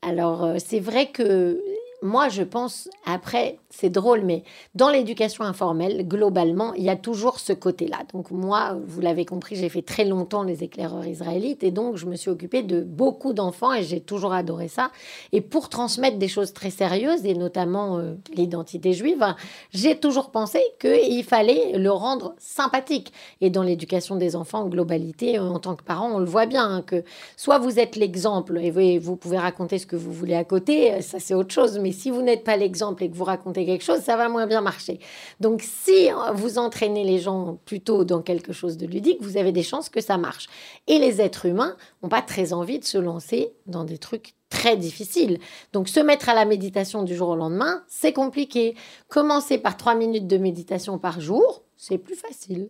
Alors, 0.00 0.44
euh, 0.44 0.56
c'est 0.58 0.80
vrai 0.80 1.10
que 1.12 1.60
moi, 2.02 2.28
je 2.28 2.42
pense, 2.42 2.88
après, 3.06 3.58
c'est 3.70 3.90
drôle, 3.90 4.22
mais 4.22 4.42
dans 4.74 4.90
l'éducation 4.90 5.44
informelle, 5.44 6.06
globalement, 6.06 6.74
il 6.74 6.82
y 6.82 6.90
a 6.90 6.96
toujours 6.96 7.38
ce 7.38 7.52
côté-là. 7.52 7.98
Donc, 8.12 8.30
moi, 8.30 8.76
vous 8.84 9.00
l'avez 9.00 9.24
compris, 9.24 9.56
j'ai 9.56 9.68
fait 9.68 9.82
très 9.82 10.04
longtemps 10.04 10.42
les 10.42 10.64
éclaireurs 10.64 11.06
israélites 11.06 11.62
et 11.62 11.70
donc 11.70 11.96
je 11.96 12.06
me 12.06 12.16
suis 12.16 12.30
occupée 12.30 12.62
de 12.62 12.80
beaucoup 12.80 13.32
d'enfants 13.32 13.72
et 13.72 13.82
j'ai 13.82 14.00
toujours 14.00 14.32
adoré 14.32 14.68
ça. 14.68 14.90
Et 15.32 15.40
pour 15.40 15.68
transmettre 15.68 16.18
des 16.18 16.28
choses 16.28 16.52
très 16.52 16.70
sérieuses 16.70 17.24
et 17.24 17.34
notamment 17.34 17.98
euh, 17.98 18.14
l'identité 18.34 18.92
juive, 18.92 19.24
j'ai 19.72 19.96
toujours 19.96 20.30
pensé 20.30 20.60
qu'il 20.80 21.24
fallait 21.24 21.78
le 21.78 21.90
rendre 21.90 22.34
sympathique. 22.38 23.12
Et 23.40 23.50
dans 23.50 23.62
l'éducation 23.62 24.16
des 24.16 24.36
enfants 24.36 24.60
en 24.60 24.68
globalité, 24.68 25.38
euh, 25.38 25.44
en 25.44 25.58
tant 25.58 25.76
que 25.76 25.84
parent, 25.84 26.10
on 26.12 26.18
le 26.18 26.26
voit 26.26 26.46
bien, 26.46 26.68
hein, 26.68 26.82
que 26.82 27.04
soit 27.36 27.58
vous 27.58 27.78
êtes 27.78 27.96
l'exemple 27.96 28.58
et 28.58 28.70
vous, 28.70 29.04
vous 29.04 29.16
pouvez 29.16 29.38
raconter 29.38 29.78
ce 29.78 29.86
que 29.86 29.96
vous 29.96 30.12
voulez 30.12 30.34
à 30.34 30.44
côté, 30.44 30.94
euh, 30.94 31.00
ça 31.00 31.18
c'est 31.20 31.34
autre 31.34 31.54
chose. 31.54 31.78
Mais 31.78 31.91
si 31.92 32.10
vous 32.10 32.22
n'êtes 32.22 32.44
pas 32.44 32.56
l'exemple 32.56 33.04
et 33.04 33.10
que 33.10 33.16
vous 33.16 33.24
racontez 33.24 33.64
quelque 33.64 33.84
chose, 33.84 34.00
ça 34.00 34.16
va 34.16 34.28
moins 34.28 34.46
bien 34.46 34.60
marcher. 34.60 35.00
Donc 35.40 35.62
si 35.62 36.10
euh, 36.10 36.32
vous 36.32 36.58
entraînez 36.58 37.04
les 37.04 37.18
gens 37.18 37.58
plutôt 37.64 38.04
dans 38.04 38.22
quelque 38.22 38.52
chose 38.52 38.76
de 38.76 38.86
ludique, 38.86 39.18
vous 39.20 39.36
avez 39.36 39.52
des 39.52 39.62
chances 39.62 39.88
que 39.88 40.00
ça 40.00 40.18
marche. 40.18 40.48
Et 40.86 40.98
les 40.98 41.20
êtres 41.20 41.46
humains 41.46 41.76
n'ont 42.02 42.08
pas 42.08 42.22
très 42.22 42.52
envie 42.52 42.78
de 42.78 42.84
se 42.84 42.98
lancer 42.98 43.52
dans 43.66 43.84
des 43.84 43.98
trucs 43.98 44.34
très 44.48 44.76
difficiles. 44.76 45.38
Donc 45.72 45.88
se 45.88 46.00
mettre 46.00 46.28
à 46.28 46.34
la 46.34 46.44
méditation 46.44 47.02
du 47.02 47.16
jour 47.16 47.30
au 47.30 47.36
lendemain, 47.36 47.82
c'est 47.88 48.12
compliqué. 48.12 48.76
Commencer 49.08 49.58
par 49.58 49.76
trois 49.76 49.94
minutes 49.94 50.26
de 50.26 50.36
méditation 50.36 50.98
par 50.98 51.20
jour, 51.20 51.62
c'est 51.76 51.98
plus 51.98 52.16
facile. 52.16 52.68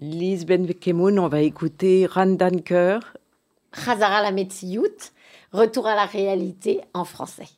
Lise 0.00 0.46
Benkemoun, 0.46 1.18
on 1.18 1.26
va 1.26 1.40
écouter 1.40 2.06
Randan 2.06 2.60
Keur. 2.64 3.16
Khazara 3.72 4.22
la 4.22 4.30
Metsiout, 4.30 5.10
retour 5.52 5.86
à 5.86 5.96
la 5.96 6.04
réalité 6.04 6.80
en 6.94 7.04
français. 7.04 7.48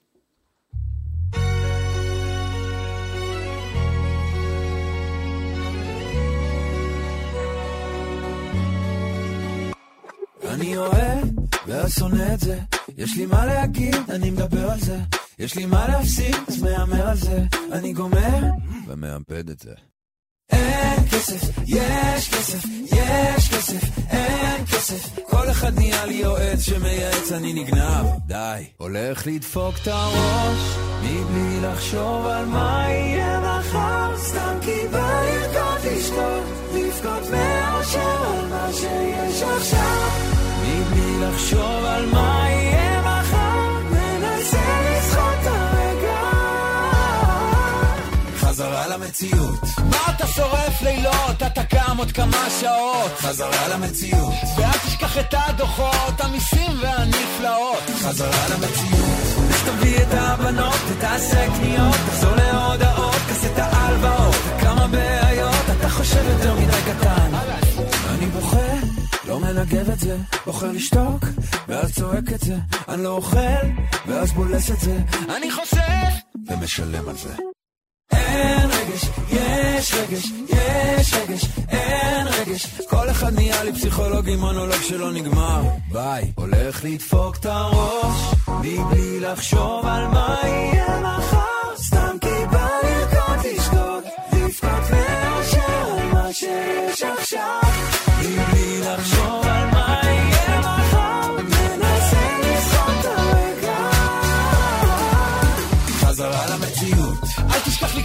אני 10.61 10.77
אוהב 10.77 11.29
ושונא 11.67 12.35
את 12.35 12.41
זה. 12.41 12.59
יש 12.99 13.17
לי 13.17 13.27
מה 13.27 13.47
להגיד, 13.47 13.97
אני 14.09 14.31
מדבר 14.31 14.71
על 14.71 14.81
זה. 14.81 14.99
יש 15.39 15.55
לי 15.55 15.67
מה 15.67 15.89
להפסיד, 15.89 16.37
אז 16.49 16.63
מהמר 16.63 17.09
על 17.09 17.17
זה. 17.17 17.43
אני 17.73 17.93
גומר 17.93 18.41
ומאבד 18.87 19.51
את 19.51 19.61
זה. 19.61 19.73
אין 20.53 21.09
כסף, 21.11 21.59
יש 21.67 22.29
כסף, 22.29 22.65
יש 22.85 23.49
כסף, 23.49 23.99
אין 24.11 24.67
כסף. 24.67 25.19
כל 25.27 25.51
אחד 25.51 25.75
נהיה 25.75 26.07
לי 26.07 26.15
יועץ 26.15 26.61
שמייעץ, 26.61 27.33
אני 27.33 27.53
נגנב. 27.53 28.07
די, 28.27 28.65
הולך 28.77 29.27
לדפוק 29.27 29.75
את 29.83 29.89
הראש 29.89 30.77
מבלי 31.03 31.61
לחשוב 31.61 32.27
על 32.27 32.47
מה 32.47 32.85
יהיה 32.89 33.41
מחר. 33.41 34.19
סתם 34.19 34.59
כי 34.63 34.89
בא 34.93 35.23
לרקוד 35.23 35.93
לשתות 35.93 36.45
לבכות 36.75 37.31
מאשר 37.31 38.23
על 38.27 38.49
מה 38.49 38.69
שיש 38.73 39.43
עכשיו 39.43 40.40
מבלי 40.63 41.21
לחשוב 41.21 41.85
על 41.85 42.07
מה 42.07 42.45
יהיה 42.49 43.01
מחר 43.01 43.79
מנסה 43.91 44.81
לסחוט 44.85 45.47
הרגע. 45.47 46.21
חזרה 48.37 48.87
למציאות. 48.87 49.61
מה 49.91 49.97
אתה 50.17 50.27
שורף 50.27 50.83
לילות, 50.83 51.43
אתה 51.47 51.65
קם 51.65 51.97
עוד 51.99 52.13
כמה 52.13 52.47
שעות. 52.61 53.13
חזרה 53.19 53.69
למציאות. 53.69 54.35
ואל 54.57 54.79
תשכח 54.87 55.19
את 55.19 55.35
הדוחות, 55.39 56.21
המיסים 56.21 56.73
והנפלאות. 56.83 57.91
חזרה 58.03 58.49
למציאות. 58.49 59.51
תביא 59.65 59.97
את 60.03 60.09
הבנות, 60.13 60.81
תעשה 61.01 61.47
קניות? 61.47 61.95
תחזור 62.07 62.35
להודעות, 62.37 63.15
כס 63.15 63.45
את 63.45 63.59
ההלוואות 63.59 64.35
כמה 64.61 64.87
בעיות, 64.87 65.65
אתה 65.79 65.89
חושב 65.89 66.25
יותר 66.29 66.55
מדי 66.55 66.83
קטן 66.87 67.40
את 69.93 70.01
זה 70.01 70.17
בוחר 70.47 70.73
לשתוק, 70.73 71.25
ואז 71.69 71.95
צועק 71.95 72.33
את 72.35 72.41
זה. 72.41 72.57
אני 72.89 73.03
לא 73.05 73.09
אוכל, 73.09 73.67
ואז 74.07 74.33
בולס 74.33 74.71
את 74.71 74.81
זה. 74.81 74.99
אני 75.37 75.51
חושב, 75.51 76.11
ומשלם 76.49 77.09
על 77.09 77.17
זה. 77.17 77.35
אין 78.13 78.71
רגש, 78.71 79.05
יש 79.31 79.95
רגש, 79.95 80.25
יש 80.49 81.15
רגש, 81.15 81.45
אין 81.69 82.27
רגש. 82.27 82.67
כל 82.89 83.11
אחד 83.11 83.35
נהיה 83.35 83.65
לי 83.65 83.73
פסיכולוג 83.73 84.29
עם 84.29 84.41
מונולוג 84.41 84.83
שלא 84.89 85.13
נגמר. 85.13 85.63
ביי. 85.93 86.33
הולך 86.37 86.85
לדפוק 86.85 87.37
את 87.37 87.47
הראש 87.47 88.35
מבלי 88.49 89.21
לחשוב 89.21 89.87
על 89.87 90.07
מה 90.07 90.37
יהיה 90.45 90.90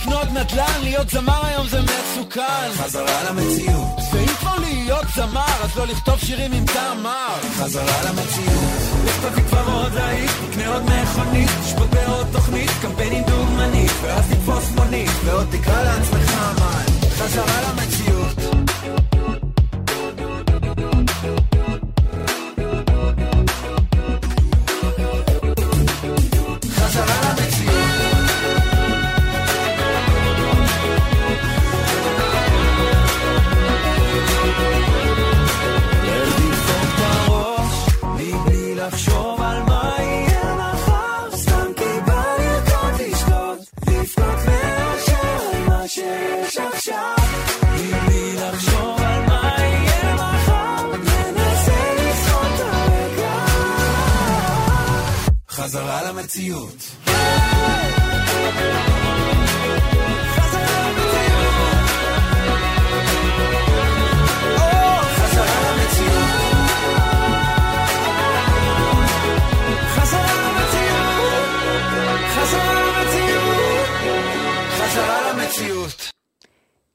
לקנות 0.05 0.31
נדל"ן, 0.31 0.81
להיות 0.81 1.09
זמר 1.09 1.45
היום 1.45 1.67
זה 1.67 1.79
מסוכן. 1.81 2.71
חזרה 2.73 3.23
למציאות. 3.23 3.87
ואם 4.13 4.27
כבר 4.27 4.55
להיות 4.59 5.05
זמר, 5.15 5.63
אז 5.63 5.77
לא 5.77 5.87
לכתוב 5.87 6.19
שירים 6.19 6.51
עם 6.51 6.65
תמר. 6.65 7.35
חזרה 7.57 8.03
למציאות. 8.03 8.81
לך 9.05 9.25
תביא 9.25 9.43
כבר 9.43 9.71
עוד 9.73 9.93
להיט, 9.93 10.31
תקנה 10.51 10.67
עוד 10.67 10.83
מכונית 10.83 11.49
תשפוט 11.63 11.89
בעוד 11.89 12.27
תוכנית, 12.31 12.71
קמפיינים 12.81 13.23
דוגמנית 13.23 13.91
ואז 14.01 14.25
תתפוס 14.29 14.71
מונית, 14.75 15.11
ועוד 15.25 15.47
תקרא 15.51 15.83
לעצמך 15.83 16.33
אמן. 16.33 17.07
חזרה 17.17 17.61
למציאות 17.61 17.94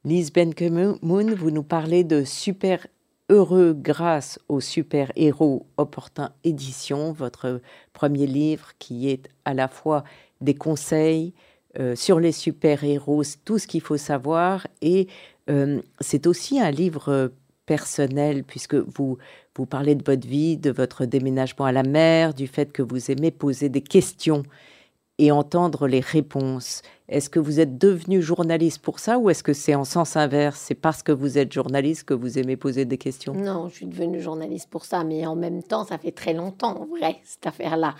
Lise 0.04 0.32
Benkemoun, 0.32 1.34
vous 1.34 1.50
nous 1.50 1.62
parlez 1.62 2.04
de 2.04 2.24
super 2.24 2.86
heureux 3.28 3.74
grâce 3.78 4.40
au 4.48 4.60
super 4.60 5.12
héros 5.14 5.66
opportun 5.76 6.32
édition, 6.42 7.12
votre 7.12 7.60
premier 7.92 8.26
livre 8.26 8.72
qui 8.78 9.08
est 9.08 9.28
à 9.44 9.54
la 9.54 9.68
fois 9.68 10.04
des 10.40 10.54
conseils 10.54 11.32
euh, 11.78 11.94
sur 11.94 12.18
les 12.18 12.32
super 12.32 12.82
héros, 12.82 13.22
tout 13.44 13.58
ce 13.58 13.66
qu'il 13.66 13.82
faut 13.82 13.96
savoir, 13.96 14.66
et 14.82 15.06
euh, 15.48 15.80
c'est 16.00 16.26
aussi 16.26 16.60
un 16.60 16.72
livre 16.72 17.30
personnel 17.66 18.42
puisque 18.42 18.74
vous 18.74 19.18
vous 19.56 19.66
parlez 19.66 19.94
de 19.94 20.04
votre 20.04 20.26
vie, 20.26 20.56
de 20.56 20.70
votre 20.70 21.04
déménagement 21.04 21.66
à 21.66 21.72
la 21.72 21.84
mer, 21.84 22.34
du 22.34 22.48
fait 22.48 22.72
que 22.72 22.82
vous 22.82 23.10
aimez 23.10 23.30
poser 23.30 23.68
des 23.68 23.82
questions 23.82 24.42
et 25.20 25.30
entendre 25.30 25.86
les 25.86 26.00
réponses. 26.00 26.82
Est-ce 27.10 27.28
que 27.28 27.40
vous 27.40 27.58
êtes 27.58 27.76
devenu 27.76 28.22
journaliste 28.22 28.80
pour 28.80 29.00
ça 29.00 29.18
ou 29.18 29.30
est-ce 29.30 29.42
que 29.42 29.52
c'est 29.52 29.74
en 29.74 29.84
sens 29.84 30.16
inverse? 30.16 30.60
C'est 30.64 30.76
parce 30.76 31.02
que 31.02 31.10
vous 31.10 31.38
êtes 31.38 31.52
journaliste 31.52 32.04
que 32.04 32.14
vous 32.14 32.38
aimez 32.38 32.56
poser 32.56 32.84
des 32.84 32.98
questions? 32.98 33.34
Non, 33.34 33.68
je 33.68 33.74
suis 33.74 33.86
devenue 33.86 34.20
journaliste 34.20 34.70
pour 34.70 34.84
ça, 34.84 35.02
mais 35.02 35.26
en 35.26 35.34
même 35.34 35.64
temps, 35.64 35.84
ça 35.84 35.98
fait 35.98 36.12
très 36.12 36.34
longtemps, 36.34 36.82
en 36.82 36.86
vrai, 36.86 37.16
cette 37.24 37.48
affaire-là. 37.48 37.96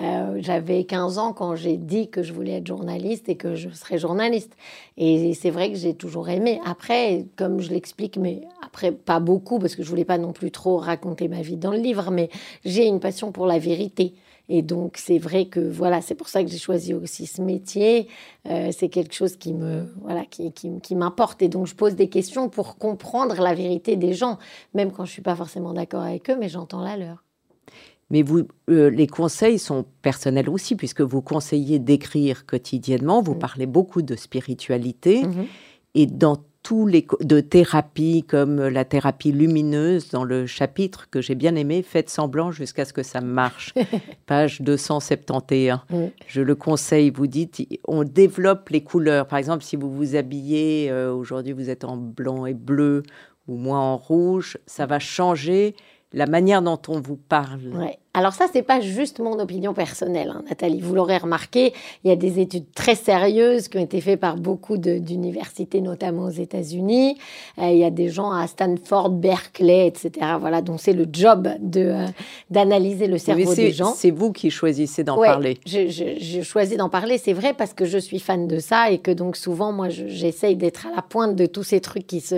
Euh, 0.00 0.38
J'avais 0.40 0.84
15 0.84 1.18
ans 1.18 1.34
quand 1.34 1.56
j'ai 1.56 1.76
dit 1.76 2.08
que 2.08 2.22
je 2.22 2.32
voulais 2.32 2.52
être 2.52 2.66
journaliste 2.66 3.28
et 3.28 3.36
que 3.36 3.54
je 3.54 3.68
serais 3.68 3.98
journaliste. 3.98 4.56
Et 4.96 5.34
c'est 5.34 5.50
vrai 5.50 5.70
que 5.70 5.76
j'ai 5.76 5.92
toujours 5.92 6.30
aimé. 6.30 6.58
Après, 6.64 7.26
comme 7.36 7.60
je 7.60 7.68
l'explique, 7.68 8.16
mais 8.16 8.40
après, 8.64 8.92
pas 8.92 9.20
beaucoup, 9.20 9.58
parce 9.58 9.74
que 9.76 9.82
je 9.82 9.90
voulais 9.90 10.06
pas 10.06 10.16
non 10.16 10.32
plus 10.32 10.50
trop 10.50 10.78
raconter 10.78 11.28
ma 11.28 11.42
vie 11.42 11.58
dans 11.58 11.70
le 11.70 11.78
livre, 11.80 12.10
mais 12.10 12.30
j'ai 12.64 12.86
une 12.86 13.00
passion 13.00 13.30
pour 13.30 13.44
la 13.44 13.58
vérité. 13.58 14.14
Et 14.48 14.60
donc, 14.60 14.98
c'est 14.98 15.18
vrai 15.18 15.46
que 15.46 15.60
voilà, 15.60 16.02
c'est 16.02 16.14
pour 16.14 16.28
ça 16.28 16.44
que 16.44 16.50
j'ai 16.50 16.58
choisi 16.58 16.92
aussi 16.92 17.26
ce 17.26 17.40
métier. 17.40 18.08
Euh, 18.46 18.53
c'est 18.72 18.88
quelque 18.88 19.14
chose 19.14 19.36
qui 19.36 19.52
me 19.54 19.86
voilà, 20.02 20.24
qui, 20.24 20.52
qui, 20.52 20.70
qui 20.80 20.94
m'importe. 20.96 21.42
Et 21.42 21.48
donc, 21.48 21.66
je 21.66 21.74
pose 21.74 21.94
des 21.94 22.08
questions 22.08 22.48
pour 22.48 22.76
comprendre 22.76 23.40
la 23.40 23.54
vérité 23.54 23.96
des 23.96 24.12
gens, 24.14 24.38
même 24.74 24.90
quand 24.92 25.04
je 25.04 25.12
suis 25.12 25.22
pas 25.22 25.36
forcément 25.36 25.72
d'accord 25.72 26.02
avec 26.02 26.28
eux, 26.30 26.36
mais 26.38 26.48
j'entends 26.48 26.82
la 26.82 26.96
leur. 26.96 27.24
Mais 28.10 28.22
vous, 28.22 28.42
euh, 28.68 28.90
les 28.90 29.06
conseils 29.06 29.58
sont 29.58 29.84
personnels 30.02 30.48
aussi, 30.50 30.76
puisque 30.76 31.00
vous 31.00 31.22
conseillez 31.22 31.78
d'écrire 31.78 32.44
quotidiennement. 32.46 33.22
Vous 33.22 33.34
Mm. 33.34 33.38
parlez 33.38 33.66
beaucoup 33.66 34.02
de 34.02 34.14
spiritualité 34.14 35.22
Mhm. 35.24 35.46
et 35.94 36.06
dans 36.06 36.36
tous 36.64 36.86
les 36.86 37.06
de 37.20 37.40
thérapies 37.40 38.24
comme 38.26 38.56
la 38.68 38.86
thérapie 38.86 39.30
lumineuse 39.30 40.08
dans 40.08 40.24
le 40.24 40.46
chapitre 40.46 41.08
que 41.10 41.20
j'ai 41.20 41.34
bien 41.34 41.54
aimé, 41.56 41.82
faites 41.82 42.08
semblant 42.08 42.50
jusqu'à 42.50 42.86
ce 42.86 42.94
que 42.94 43.02
ça 43.02 43.20
marche. 43.20 43.74
Page 44.26 44.62
271. 44.62 45.80
Mm. 45.90 46.06
Je 46.26 46.40
le 46.40 46.54
conseille, 46.54 47.10
vous 47.10 47.26
dites, 47.26 47.68
on 47.86 48.02
développe 48.02 48.70
les 48.70 48.82
couleurs. 48.82 49.28
Par 49.28 49.38
exemple, 49.38 49.62
si 49.62 49.76
vous 49.76 49.94
vous 49.94 50.16
habillez, 50.16 50.90
euh, 50.90 51.12
aujourd'hui 51.12 51.52
vous 51.52 51.68
êtes 51.68 51.84
en 51.84 51.98
blanc 51.98 52.46
et 52.46 52.54
bleu 52.54 53.02
ou 53.46 53.56
moins 53.56 53.80
en 53.80 53.98
rouge, 53.98 54.56
ça 54.66 54.86
va 54.86 54.98
changer 54.98 55.76
la 56.14 56.26
manière 56.26 56.62
dont 56.62 56.80
on 56.88 56.98
vous 56.98 57.16
parle. 57.16 57.68
Ouais. 57.74 57.98
Alors 58.16 58.32
ça, 58.32 58.46
c'est 58.52 58.62
pas 58.62 58.80
juste 58.80 59.18
mon 59.18 59.38
opinion 59.40 59.74
personnelle, 59.74 60.32
hein, 60.34 60.44
Nathalie. 60.48 60.80
Vous 60.80 60.94
l'aurez 60.94 61.16
remarqué, 61.18 61.72
il 62.04 62.08
y 62.08 62.12
a 62.12 62.16
des 62.16 62.38
études 62.38 62.70
très 62.72 62.94
sérieuses 62.94 63.66
qui 63.66 63.76
ont 63.76 63.82
été 63.82 64.00
faites 64.00 64.20
par 64.20 64.36
beaucoup 64.36 64.76
d'universités, 64.78 65.80
notamment 65.80 66.26
aux 66.26 66.30
États-Unis. 66.30 67.18
Euh, 67.58 67.70
il 67.70 67.78
y 67.78 67.84
a 67.84 67.90
des 67.90 68.08
gens 68.08 68.30
à 68.30 68.46
Stanford, 68.46 69.10
Berkeley, 69.10 69.88
etc. 69.88 70.10
Voilà, 70.38 70.62
donc 70.62 70.80
c'est 70.80 70.92
le 70.92 71.06
job 71.12 71.48
de 71.60 71.80
euh, 71.80 72.06
d'analyser 72.50 73.08
le 73.08 73.18
cerveau 73.18 73.52
des 73.54 73.72
gens. 73.72 73.92
c'est 73.96 74.12
vous 74.12 74.30
qui 74.32 74.50
choisissez 74.50 75.02
d'en 75.02 75.18
Ouais, 75.18 75.26
parler. 75.26 75.58
Je, 75.66 75.88
je- 75.88 76.18
je 76.20 76.40
choisis 76.42 76.76
d'en 76.76 76.88
parler, 76.88 77.18
c'est 77.18 77.32
vrai, 77.32 77.52
parce 77.52 77.72
que 77.74 77.84
je 77.84 77.98
suis 77.98 78.20
fan 78.20 78.46
de 78.46 78.60
ça 78.60 78.90
et 78.92 78.98
que 78.98 79.10
donc 79.10 79.36
souvent, 79.36 79.72
moi, 79.72 79.88
je- 79.88 80.06
j'essaye 80.06 80.54
d'être 80.54 80.86
à 80.86 80.94
la 80.94 81.02
pointe 81.02 81.34
de 81.34 81.46
tous 81.46 81.64
ces 81.64 81.80
trucs 81.80 82.06
qui 82.06 82.20
se, 82.20 82.36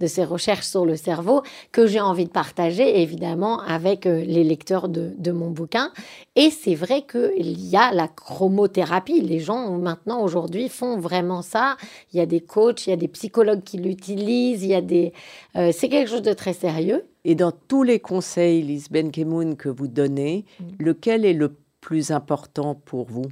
de 0.00 0.06
ces 0.06 0.24
recherches 0.24 0.66
sur 0.66 0.84
le 0.84 0.96
cerveau 0.96 1.42
que 1.72 1.86
j'ai 1.86 2.00
envie 2.00 2.26
de 2.26 2.30
partager, 2.30 3.00
évidemment, 3.00 3.60
avec 3.62 4.04
euh, 4.04 4.22
les 4.26 4.44
lecteurs 4.44 4.88
de, 4.90 5.13
de 5.16 5.32
mon 5.32 5.50
bouquin. 5.50 5.92
Et 6.36 6.50
c'est 6.50 6.74
vrai 6.74 7.06
qu'il 7.06 7.60
y 7.68 7.76
a 7.76 7.92
la 7.92 8.08
chromothérapie. 8.08 9.20
Les 9.20 9.40
gens 9.40 9.70
maintenant, 9.78 10.22
aujourd'hui, 10.22 10.68
font 10.68 10.98
vraiment 10.98 11.42
ça. 11.42 11.76
Il 12.12 12.18
y 12.18 12.20
a 12.20 12.26
des 12.26 12.40
coachs, 12.40 12.86
il 12.86 12.90
y 12.90 12.92
a 12.92 12.96
des 12.96 13.08
psychologues 13.08 13.62
qui 13.62 13.78
l'utilisent, 13.78 14.62
il 14.62 14.70
y 14.70 14.74
a 14.74 14.80
des... 14.80 15.12
euh, 15.56 15.72
c'est 15.72 15.88
quelque 15.88 16.10
chose 16.10 16.22
de 16.22 16.32
très 16.32 16.52
sérieux. 16.52 17.04
Et 17.24 17.34
dans 17.34 17.52
tous 17.52 17.82
les 17.82 18.00
conseils, 18.00 18.62
Lise 18.62 18.90
Benkemoun, 18.90 19.56
que 19.56 19.68
vous 19.68 19.88
donnez, 19.88 20.44
Mm. 20.60 20.64
lequel 20.78 21.24
est 21.24 21.32
le 21.32 21.56
plus 21.80 22.10
important 22.10 22.74
pour 22.74 23.06
vous? 23.06 23.26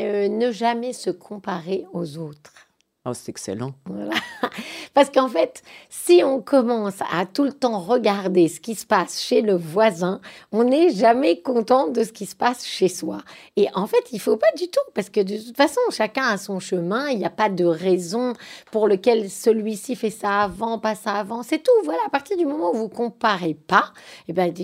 Euh, 0.00 0.28
ne 0.28 0.50
jamais 0.50 0.92
se 0.92 1.10
comparer 1.10 1.84
aux 1.92 2.18
autres. 2.18 2.52
Oh, 3.04 3.14
c'est 3.14 3.30
excellent. 3.30 3.72
Parce 4.94 5.10
qu'en 5.10 5.28
fait, 5.28 5.62
si 5.90 6.22
on 6.24 6.40
commence 6.40 7.00
à 7.12 7.26
tout 7.26 7.42
le 7.42 7.52
temps 7.52 7.80
regarder 7.80 8.46
ce 8.46 8.60
qui 8.60 8.76
se 8.76 8.86
passe 8.86 9.20
chez 9.20 9.40
le 9.42 9.56
voisin, 9.56 10.20
on 10.52 10.62
n'est 10.62 10.90
jamais 10.90 11.40
content 11.40 11.88
de 11.88 12.04
ce 12.04 12.12
qui 12.12 12.26
se 12.26 12.36
passe 12.36 12.64
chez 12.64 12.86
soi. 12.86 13.18
Et 13.56 13.66
en 13.74 13.88
fait, 13.88 14.04
il 14.12 14.20
faut 14.20 14.36
pas 14.36 14.52
du 14.56 14.68
tout, 14.68 14.80
parce 14.94 15.10
que 15.10 15.18
de 15.18 15.36
toute 15.36 15.56
façon, 15.56 15.80
chacun 15.90 16.28
a 16.28 16.36
son 16.36 16.60
chemin. 16.60 17.08
Il 17.08 17.18
n'y 17.18 17.24
a 17.24 17.30
pas 17.30 17.48
de 17.48 17.64
raison 17.64 18.34
pour 18.70 18.86
lequel 18.86 19.30
celui-ci 19.30 19.96
fait 19.96 20.10
ça 20.10 20.42
avant, 20.42 20.78
pas 20.78 20.94
ça 20.94 21.14
avant. 21.14 21.42
C'est 21.42 21.60
tout. 21.60 21.72
Voilà. 21.84 22.02
À 22.06 22.10
partir 22.10 22.36
du 22.36 22.46
moment 22.46 22.70
où 22.72 22.76
vous 22.76 22.88
comparez 22.88 23.54
pas, 23.54 23.92
eh 24.28 24.32
ben, 24.32 24.54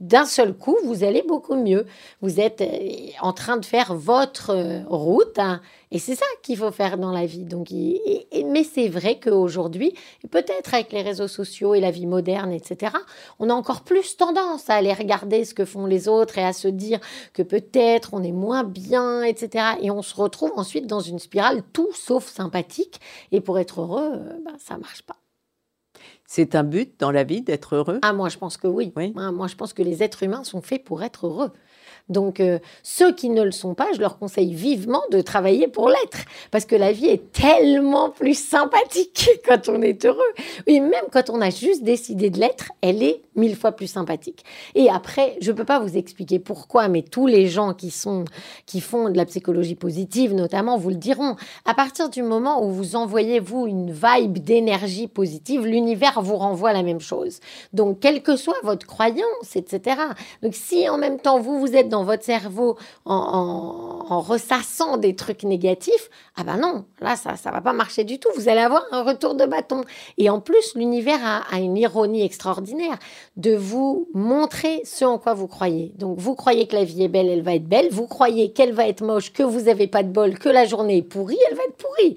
d'un 0.00 0.24
seul 0.24 0.54
coup, 0.54 0.78
vous 0.84 1.04
allez 1.04 1.24
beaucoup 1.28 1.56
mieux. 1.56 1.84
Vous 2.22 2.40
êtes 2.40 2.62
euh, 2.62 3.08
en 3.20 3.34
train 3.34 3.58
de 3.58 3.66
faire 3.66 3.94
votre 3.94 4.50
euh, 4.50 4.80
route. 4.88 5.38
hein, 5.38 5.60
et 5.92 5.98
c'est 5.98 6.14
ça 6.16 6.26
qu'il 6.42 6.56
faut 6.56 6.72
faire 6.72 6.98
dans 6.98 7.12
la 7.12 7.26
vie. 7.26 7.44
Donc, 7.44 7.70
il- 7.70 8.00
mais 8.46 8.64
c'est 8.64 8.88
vrai 8.88 9.20
qu'aujourd'hui, 9.20 9.94
peut-être 10.30 10.72
avec 10.74 10.90
les 10.90 11.02
réseaux 11.02 11.28
sociaux 11.28 11.74
et 11.74 11.80
la 11.80 11.90
vie 11.90 12.06
moderne, 12.06 12.50
etc., 12.50 12.96
on 13.38 13.50
a 13.50 13.54
encore 13.54 13.82
plus 13.82 14.16
tendance 14.16 14.70
à 14.70 14.74
aller 14.74 14.94
regarder 14.94 15.44
ce 15.44 15.52
que 15.52 15.66
font 15.66 15.86
les 15.86 16.08
autres 16.08 16.38
et 16.38 16.44
à 16.44 16.54
se 16.54 16.66
dire 16.68 16.98
que 17.34 17.42
peut-être 17.42 18.14
on 18.14 18.22
est 18.22 18.32
moins 18.32 18.64
bien, 18.64 19.22
etc. 19.22 19.76
Et 19.82 19.90
on 19.90 20.02
se 20.02 20.14
retrouve 20.14 20.52
ensuite 20.56 20.86
dans 20.86 21.00
une 21.00 21.18
spirale 21.18 21.62
tout 21.72 21.92
sauf 21.92 22.26
sympathique. 22.26 22.98
Et 23.30 23.40
pour 23.40 23.58
être 23.58 23.82
heureux, 23.82 24.18
ben, 24.44 24.56
ça 24.58 24.78
marche 24.78 25.02
pas. 25.02 25.16
C'est 26.26 26.54
un 26.54 26.64
but 26.64 26.98
dans 26.98 27.10
la 27.10 27.24
vie 27.24 27.42
d'être 27.42 27.76
heureux? 27.76 27.98
Ah, 28.00 28.14
moi, 28.14 28.30
je 28.30 28.38
pense 28.38 28.56
que 28.56 28.66
oui. 28.66 28.92
Oui. 28.96 29.12
Moi, 29.14 29.46
je 29.46 29.54
pense 29.54 29.74
que 29.74 29.82
les 29.82 30.02
êtres 30.02 30.22
humains 30.22 30.44
sont 30.44 30.62
faits 30.62 30.82
pour 30.82 31.02
être 31.02 31.26
heureux. 31.26 31.50
Donc, 32.12 32.40
euh, 32.40 32.58
ceux 32.82 33.12
qui 33.12 33.28
ne 33.30 33.42
le 33.42 33.50
sont 33.50 33.74
pas, 33.74 33.88
je 33.94 34.00
leur 34.00 34.18
conseille 34.18 34.54
vivement 34.54 35.02
de 35.10 35.20
travailler 35.20 35.66
pour 35.66 35.88
l'être. 35.88 36.18
Parce 36.50 36.64
que 36.64 36.76
la 36.76 36.92
vie 36.92 37.06
est 37.06 37.32
tellement 37.32 38.10
plus 38.10 38.38
sympathique 38.38 39.28
quand 39.46 39.68
on 39.68 39.82
est 39.82 40.04
heureux. 40.04 40.20
Oui, 40.68 40.80
même 40.80 41.06
quand 41.10 41.30
on 41.30 41.40
a 41.40 41.50
juste 41.50 41.82
décidé 41.82 42.30
de 42.30 42.38
l'être, 42.38 42.70
elle 42.80 43.02
est 43.02 43.22
mille 43.34 43.56
fois 43.56 43.72
plus 43.72 43.86
sympathique. 43.86 44.44
Et 44.74 44.88
après, 44.90 45.36
je 45.40 45.50
ne 45.50 45.56
peux 45.56 45.64
pas 45.64 45.78
vous 45.78 45.96
expliquer 45.96 46.38
pourquoi, 46.38 46.88
mais 46.88 47.02
tous 47.02 47.26
les 47.26 47.48
gens 47.48 47.74
qui, 47.74 47.90
sont, 47.90 48.24
qui 48.66 48.80
font 48.80 49.08
de 49.08 49.16
la 49.16 49.24
psychologie 49.24 49.74
positive, 49.74 50.34
notamment, 50.34 50.76
vous 50.76 50.90
le 50.90 50.96
diront. 50.96 51.36
À 51.64 51.74
partir 51.74 52.10
du 52.10 52.22
moment 52.22 52.64
où 52.64 52.70
vous 52.70 52.96
envoyez, 52.96 53.40
vous, 53.40 53.66
une 53.66 53.90
vibe 53.90 54.38
d'énergie 54.38 55.08
positive, 55.08 55.66
l'univers 55.66 56.20
vous 56.22 56.36
renvoie 56.36 56.72
la 56.72 56.82
même 56.82 57.00
chose. 57.00 57.40
Donc, 57.72 58.00
quelle 58.00 58.22
que 58.22 58.36
soit 58.36 58.60
votre 58.62 58.86
croyance, 58.86 59.56
etc. 59.56 59.96
Donc, 60.42 60.54
si 60.54 60.88
en 60.88 60.98
même 60.98 61.18
temps, 61.18 61.40
vous, 61.40 61.58
vous 61.58 61.74
êtes 61.74 61.88
dans 61.88 62.01
votre 62.04 62.24
cerveau 62.24 62.76
en, 63.04 64.20
ressassant 64.20 64.98
des 64.98 65.16
trucs 65.16 65.42
négatifs, 65.42 66.10
ah 66.36 66.44
ben 66.44 66.56
non, 66.56 66.84
là, 67.00 67.16
ça 67.16 67.36
ça 67.36 67.50
va 67.50 67.60
pas 67.60 67.72
marcher 67.72 68.04
du 68.04 68.18
tout. 68.18 68.28
Vous 68.36 68.48
allez 68.48 68.60
avoir 68.60 68.84
un 68.92 69.02
retour 69.02 69.34
de 69.34 69.46
bâton. 69.46 69.82
Et 70.18 70.28
en 70.28 70.40
plus, 70.40 70.74
l'univers 70.74 71.18
a, 71.24 71.42
a 71.50 71.58
une 71.58 71.76
ironie 71.76 72.22
extraordinaire 72.22 72.98
de 73.36 73.54
vous 73.54 74.08
montrer 74.14 74.82
ce 74.84 75.04
en 75.04 75.18
quoi 75.18 75.34
vous 75.34 75.48
croyez. 75.48 75.92
Donc, 75.96 76.18
vous 76.18 76.34
croyez 76.34 76.66
que 76.66 76.76
la 76.76 76.84
vie 76.84 77.04
est 77.04 77.08
belle, 77.08 77.28
elle 77.28 77.42
va 77.42 77.54
être 77.54 77.68
belle. 77.68 77.88
Vous 77.90 78.06
croyez 78.06 78.52
qu'elle 78.52 78.72
va 78.72 78.86
être 78.86 79.02
moche, 79.02 79.32
que 79.32 79.42
vous 79.42 79.62
n'avez 79.62 79.86
pas 79.86 80.02
de 80.02 80.10
bol, 80.10 80.38
que 80.38 80.48
la 80.48 80.64
journée 80.64 80.98
est 80.98 81.02
pourrie, 81.02 81.38
elle 81.50 81.56
va 81.56 81.62
être 81.64 81.76
pourrie. 81.76 82.16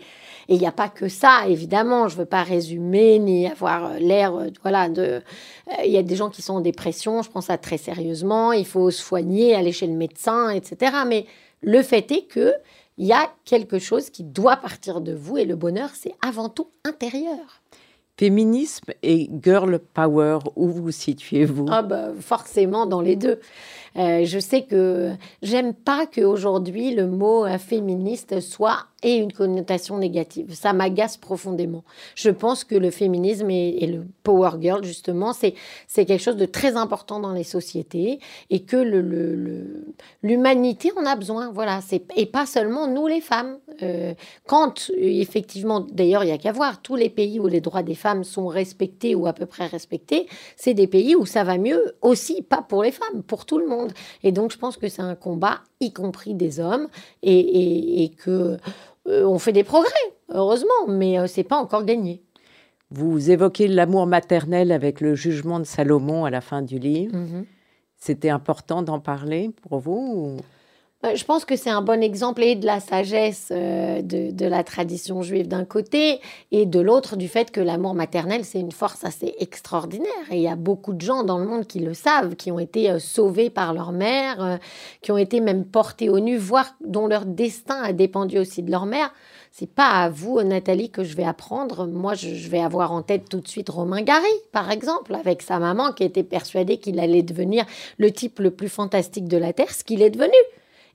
Et 0.50 0.56
il 0.56 0.60
n'y 0.60 0.68
a 0.68 0.72
pas 0.72 0.90
que 0.90 1.08
ça, 1.08 1.48
évidemment. 1.48 2.08
Je 2.08 2.16
ne 2.16 2.20
veux 2.20 2.26
pas 2.26 2.44
résumer 2.44 3.20
ni 3.20 3.48
avoir 3.48 3.86
euh, 3.94 4.00
l'air, 4.00 4.36
euh, 4.36 4.50
voilà, 4.62 4.90
de. 4.90 5.02
euh, 5.02 5.20
Il 5.86 5.92
y 5.92 5.98
a 5.98 6.04
des 6.04 6.16
gens 6.16 6.30
qui 6.30 6.42
sont 6.42 6.56
en 6.56 6.62
dépression. 6.62 7.22
Je 7.22 7.30
prends 7.30 7.42
ça 7.42 7.58
très 7.58 7.78
sérieusement. 7.78 8.52
Il 8.52 8.66
faut 8.66 8.92
se 8.92 9.02
soigner, 9.02 9.56
aller 9.56 9.72
chez 9.72 9.88
le 9.88 9.94
médecin, 9.96 10.50
etc. 10.50 10.98
Mais 11.08 11.26
le 11.62 11.82
fait 11.82 12.12
est 12.12 12.26
que 12.28 12.54
il 12.98 13.06
y 13.06 13.12
a 13.14 13.30
quelque 13.44 13.78
chose 13.80 14.10
qui 14.10 14.24
doit 14.24 14.56
partir 14.58 15.02
de 15.02 15.14
vous 15.14 15.38
et 15.38 15.44
le 15.46 15.56
bonheur, 15.56 15.90
c'est 15.94 16.14
avant 16.26 16.48
tout 16.48 16.68
intérieur. 16.86 17.62
Féminisme 18.18 18.94
et 19.04 19.30
girl 19.44 19.78
power, 19.94 20.40
où 20.56 20.70
vous 20.70 20.92
situez-vous 20.92 21.66
Ah 21.70 21.82
bah, 21.82 22.12
forcément 22.18 22.86
dans 22.86 23.02
les 23.02 23.18
deux. 23.18 23.42
Euh, 23.98 24.24
je 24.24 24.40
sais 24.40 24.64
que 24.64 25.12
j'aime 25.42 25.74
pas 25.74 26.06
qu'aujourd'hui 26.06 26.96
le 26.96 27.08
mot 27.08 27.46
féministe 27.58 28.40
soit 28.40 28.86
ait 29.06 29.18
une 29.18 29.32
connotation 29.32 29.98
négative. 29.98 30.54
Ça 30.54 30.74
m'agace 30.74 31.18
profondément. 31.18 31.84
Je 32.16 32.30
pense 32.30 32.64
que 32.64 32.76
le 32.76 32.92
féminisme 32.92 33.50
et, 33.50 33.84
et 33.84 33.88
le 33.88 34.04
power 34.24 34.52
girl 34.60 34.84
justement, 34.84 35.32
c'est 35.34 35.54
quelque 36.06 36.18
chose 36.18 36.38
de 36.38 36.46
très 36.46 36.76
important 36.76 37.20
dans 37.20 37.34
les 37.34 37.44
sociétés 37.44 38.20
et 38.50 38.62
que 38.64 38.78
le 38.78 39.02
le- 39.02 39.86
l'humanité 40.24 40.92
en 40.98 41.06
a 41.06 41.16
besoin. 41.16 41.52
Voilà, 41.52 41.80
et 42.16 42.26
pas 42.26 42.46
seulement 42.46 42.88
nous 42.88 43.08
les 43.08 43.22
femmes. 43.22 43.58
Euh, 43.84 44.14
quand 44.46 44.90
euh, 44.92 44.94
effectivement, 44.98 45.82
d'ailleurs, 45.82 46.24
il 46.24 46.30
y 46.30 46.34
a 46.34 46.38
qu'à 46.38 46.52
voir 46.52 46.82
tous 46.82 46.96
les 46.96 47.10
pays 47.10 47.40
où 47.40 47.48
les 47.48 47.62
droits 47.62 47.84
des 47.84 47.96
femmes 47.96 48.24
sont 48.24 48.48
respectés 48.48 49.16
ou 49.16 49.28
à 49.28 49.34
peu 49.34 49.46
près 49.46 49.68
respectés, 49.68 50.28
c'est 50.56 50.74
des 50.74 50.88
pays 50.88 51.16
où 51.16 51.26
ça 51.26 51.44
va 51.44 51.58
mieux 51.58 51.96
aussi, 52.02 52.42
pas 52.42 52.62
pour 52.62 52.84
les 52.84 52.92
femmes, 52.92 53.24
pour 53.24 53.46
tout 53.46 53.58
le 53.58 53.68
monde. 53.68 53.92
Et 54.24 54.32
donc, 54.32 54.52
je 54.52 54.58
pense 54.58 54.78
que 54.78 54.88
c'est 54.88 55.02
un 55.02 55.16
combat, 55.16 55.60
y 55.82 55.92
compris 55.92 56.34
des 56.34 56.60
hommes, 56.60 56.88
et, 57.22 57.38
et- 57.40 58.04
et 58.04 58.10
que 58.10 58.58
on 59.06 59.38
fait 59.40 59.52
des 59.54 59.64
progrès, 59.64 59.92
heureusement, 60.30 60.88
mais 60.88 61.20
euh, 61.20 61.28
c'est 61.28 61.44
pas 61.44 61.58
encore 61.58 61.86
gagné. 61.86 62.22
Vous 62.92 63.32
évoquez 63.32 63.68
l'amour 63.68 64.06
maternel 64.08 64.72
avec 64.72 65.02
le 65.02 65.16
jugement 65.16 65.60
de 65.60 65.64
Salomon 65.66 66.26
à 66.26 66.30
la 66.30 66.42
fin 66.42 66.62
du 66.62 66.78
livre. 66.80 67.16
Mhm. 67.16 67.46
C'était 67.98 68.30
important 68.30 68.82
d'en 68.84 69.00
parler 69.00 69.52
pour 69.68 69.80
vous 69.80 70.14
ou- 70.16 70.38
Euh, 70.38 70.42
Je 71.14 71.24
pense 71.24 71.46
que 71.46 71.56
c'est 71.56 71.70
un 71.70 71.82
bon 71.82 72.02
exemple 72.02 72.42
et 72.42 72.56
de 72.56 72.66
la 72.66 72.80
sagesse 72.80 73.50
euh, 73.52 74.02
de, 74.02 74.46
la 74.46 74.64
tradition 74.64 75.22
juive 75.22 75.48
d'un 75.48 75.66
côté 75.66 76.20
et 76.52 76.66
de 76.66 76.80
l'autre 76.80 77.16
du 77.16 77.28
fait 77.28 77.52
que 77.52 77.60
l'amour 77.60 77.94
maternel, 77.94 78.46
c'est 78.46 78.60
une 78.60 78.72
force 78.72 79.04
assez 79.04 79.36
extraordinaire. 79.40 80.10
Et 80.32 80.38
il 80.38 80.42
y 80.42 80.48
a 80.48 80.56
beaucoup 80.56 80.94
de 80.94 81.02
gens 81.02 81.24
dans 81.24 81.38
le 81.38 81.46
monde 81.46 81.68
qui 81.68 81.80
le 81.80 81.94
savent, 81.94 82.36
qui 82.36 82.52
ont 82.52 82.60
été 82.60 82.90
euh, 82.90 83.00
sauvés 83.00 83.50
par 83.50 83.74
leur 83.74 83.92
mère, 83.92 84.44
euh, 84.44 84.58
qui 85.02 85.12
ont 85.12 85.18
été 85.18 85.42
même 85.42 85.66
portés 85.66 86.10
au 86.10 86.20
nu, 86.20 86.38
voire 86.38 86.74
dont 86.84 87.08
leur 87.08 87.26
destin 87.26 87.82
a 87.84 87.94
dépendu 87.94 88.40
aussi 88.40 88.64
de 88.64 88.72
leur 88.72 88.86
mère. 88.86 89.14
C'est 89.52 89.70
pas 89.70 89.90
à 89.90 90.10
vous, 90.10 90.42
Nathalie, 90.42 90.90
que 90.90 91.04
je 91.04 91.16
vais 91.16 91.24
apprendre. 91.24 91.88
Moi, 91.88 92.14
je, 92.14 92.34
je 92.34 92.50
vais 92.50 92.62
avoir 92.62 92.92
en 92.92 93.02
tête 93.02 93.30
tout 93.30 93.42
de 93.42 93.48
suite 93.48 93.70
Romain 93.70 94.02
Gary, 94.02 94.26
par 94.52 94.72
exemple, 94.72 95.14
avec 95.14 95.42
sa 95.42 95.60
maman 95.60 95.92
qui 95.94 96.04
était 96.04 96.24
persuadée 96.24 96.78
qu'il 96.78 97.00
allait 97.00 97.24
devenir 97.24 97.66
le 97.98 98.12
type 98.12 98.40
le 98.40 98.52
plus 98.52 98.70
fantastique 98.70 99.28
de 99.28 99.38
la 99.38 99.54
Terre, 99.54 99.72
ce 99.72 99.84
qu'il 99.84 100.02
est 100.02 100.10
devenu. 100.10 100.34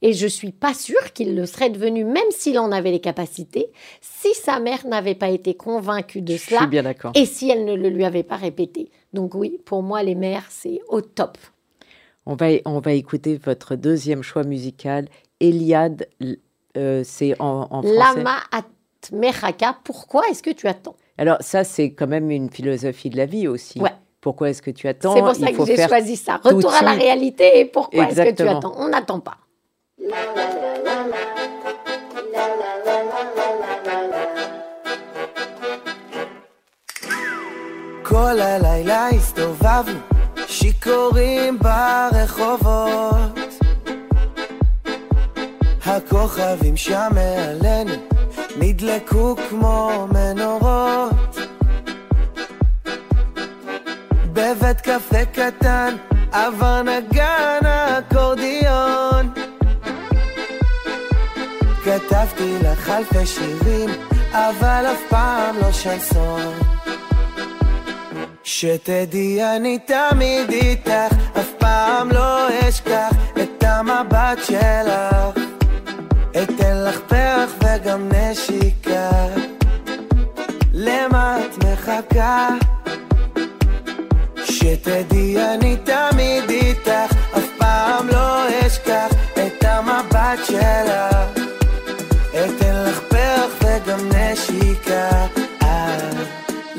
Et 0.03 0.13
je 0.15 0.27
suis 0.27 0.53
pas 0.53 0.73
sûre 0.73 1.13
qu'il 1.13 1.35
le 1.37 1.45
serait 1.45 1.69
devenu, 1.71 2.05
même 2.05 2.23
s'il 2.31 2.59
en 2.59 2.73
avait 2.73 2.91
les 2.91 3.01
capacités, 3.01 3.71
si 4.01 4.33
sa 4.35 4.59
mère 4.59 4.87
n'avait 4.87 5.15
pas 5.15 5.29
été 5.29 5.55
convaincue 5.55 6.23
de 6.23 6.33
Je 6.33 6.39
suis 6.39 6.55
cela 6.55 6.67
bien 6.67 6.83
d'accord. 6.83 7.13
et 7.15 7.27
si 7.27 7.51
elle 7.51 7.65
ne 7.67 7.75
le 7.75 7.91
lui 7.91 8.05
avait 8.05 8.23
pas 8.23 8.37
répété. 8.37 8.91
Donc 9.13 9.35
oui, 9.35 9.61
pour 9.65 9.83
moi, 9.83 10.03
les 10.03 10.15
mères, 10.15 10.47
c'est 10.49 10.81
au 10.89 11.03
top. 11.03 11.37
On 12.25 12.35
va, 12.35 12.47
on 12.65 12.81
va 12.81 12.93
écouter 12.93 13.39
votre 13.45 13.77
deuxième 13.77 14.23
choix 14.23 14.45
musical, 14.45 15.09
Eliade. 15.39 16.09
euh, 16.77 17.03
c'est 17.05 17.39
en, 17.41 17.67
en 17.71 17.83
français. 17.83 18.23
Lama 18.23 18.39
pourquoi 19.85 20.29
est-ce 20.29 20.43
que 20.43 20.51
tu 20.51 20.67
attends? 20.67 20.97
Alors 21.19 21.39
ça, 21.41 21.65
c'est 21.65 21.93
quand 21.93 22.07
même 22.07 22.31
une 22.31 22.51
philosophie 22.51 23.11
de 23.11 23.17
la 23.17 23.27
vie 23.27 23.49
aussi. 23.49 23.81
Ouais. 23.81 23.91
Pourquoi 24.21 24.51
est-ce 24.51 24.63
que 24.63 24.71
tu 24.71 24.87
attends? 24.87 25.15
C'est 25.15 25.21
pour 25.21 25.35
ça 25.35 25.51
Il 25.51 25.57
que 25.57 25.65
j'ai 25.65 25.89
choisi 25.89 26.17
ça. 26.17 26.37
Retour 26.43 26.73
à 26.73 26.83
la 26.83 26.93
réalité 26.93 27.61
et 27.61 27.65
pourquoi 27.65 28.09
est-ce 28.09 28.21
que 28.23 28.35
tu 28.35 28.49
attends? 28.49 28.75
On 28.77 28.89
n'attend 28.89 29.21
pas. 29.21 29.39
כל 38.03 38.41
הלילה 38.41 39.09
הסתובבנו 39.09 39.99
שיכורים 40.47 41.59
ברחובות. 41.59 43.39
הכוכבים 45.87 46.77
שם 46.77 47.09
מעלינו 47.15 47.95
נדלקו 48.57 49.37
כמו 49.51 50.07
מנורות. 50.13 51.37
בבית 54.33 54.81
קפה 54.81 55.25
קטן 55.33 55.97
עבר 56.33 56.83
נגן 56.83 57.61
אקורדיון 57.99 59.30
כתבתי 61.91 62.59
לך 62.63 62.91
אלפי 62.91 63.27
שירים 63.27 63.91
אבל 64.33 64.87
אף 64.93 65.01
פעם 65.09 65.57
לא 65.63 65.73
שנסון 65.73 66.53
שתדעי 68.45 69.57
אני 69.57 69.79
תמיד 69.79 70.51
איתך, 70.51 71.15
אף 71.41 71.53
פעם 71.59 72.11
לא 72.11 72.49
אשכח 72.69 73.11
את 73.43 73.65
המבט 73.65 74.39
שלך. 74.45 75.45
אתן 76.43 76.77
לך 76.77 77.01
פרח 77.09 77.51
וגם 77.65 78.09
נשיקה. 78.13 79.11
למה 80.73 81.39
את 81.41 81.65
מחכה? 81.65 82.49
שתדעי 84.45 85.55
אני 85.55 85.77
תמיד 85.77 86.10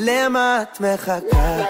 למה 0.04 0.62
את 0.62 0.82
מחכה? 0.82 1.64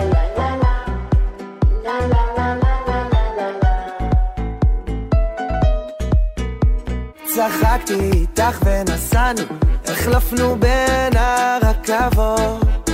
צחקתי 7.26 8.12
איתך 8.14 8.60
ונסענו, 8.66 9.42
החלפנו 9.86 10.56
בין 10.60 11.14
הרכבות. 11.18 12.90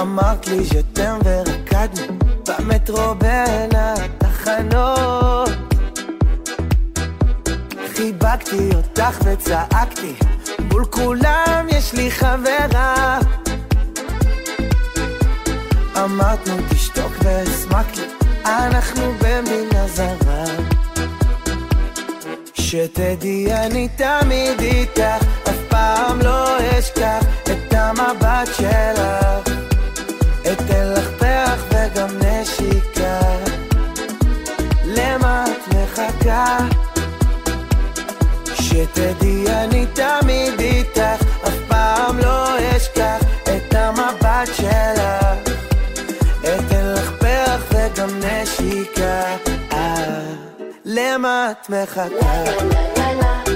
אמרת 0.00 0.46
לי 0.46 0.64
ז'תם 0.64 1.18
ורקדנו 1.24 2.18
במטרו 2.48 3.14
בין 3.14 3.70
התחנות. 3.76 5.50
חיבקתי 7.94 8.70
אותך 8.74 9.18
וצעקתי, 9.24 10.14
מול 10.80 10.88
כולם 10.90 11.66
יש 11.68 11.92
לי 11.92 12.10
חברה. 12.10 13.18
אמרת 15.96 16.48
נו 16.48 16.56
תשתוק 16.70 17.12
והסמקת 17.22 17.96
לי, 17.98 18.06
אנחנו 18.44 19.12
במדינה 19.18 19.88
זרה. 19.88 20.44
שתדעי 22.54 23.54
אני 23.54 23.88
תמיד 23.88 24.60
איתך, 24.60 25.24
אף 25.48 25.58
פעם 25.68 26.20
לא 26.20 26.58
אשכח 26.78 27.24
את 27.42 27.74
המבט 27.74 28.48
שלך. 28.56 29.54
אתן 30.52 30.92
לך 30.96 31.08
פרח 31.18 31.64
וגם 31.70 32.08
נשיקה. 32.22 33.20
למה 34.84 35.44
את 35.44 35.74
מחכה? 35.74 36.58
שתדעי 38.54 39.44
אני 39.48 39.86
תמיד 39.86 40.59
איתך, 40.96 41.24
אף 41.48 41.54
פעם 41.68 42.18
לא 42.18 42.56
אשכח 42.76 43.20
את 43.42 43.74
המבט 43.74 44.54
שלך. 44.54 45.50
אתן 46.40 46.94
לך 46.96 47.10
פרח 47.18 47.62
וגם 47.70 48.08
נשיקה. 48.18 49.36
אה, 49.72 50.20
למה 50.84 51.50
את 51.50 51.70
מחכה? 51.70 53.49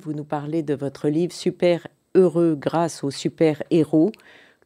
Vous 0.00 0.14
nous 0.14 0.24
parlez 0.24 0.62
de 0.62 0.74
votre 0.74 1.08
livre 1.08 1.32
Super 1.32 1.86
heureux 2.14 2.56
grâce 2.58 3.04
aux 3.04 3.10
super-héros. 3.10 4.12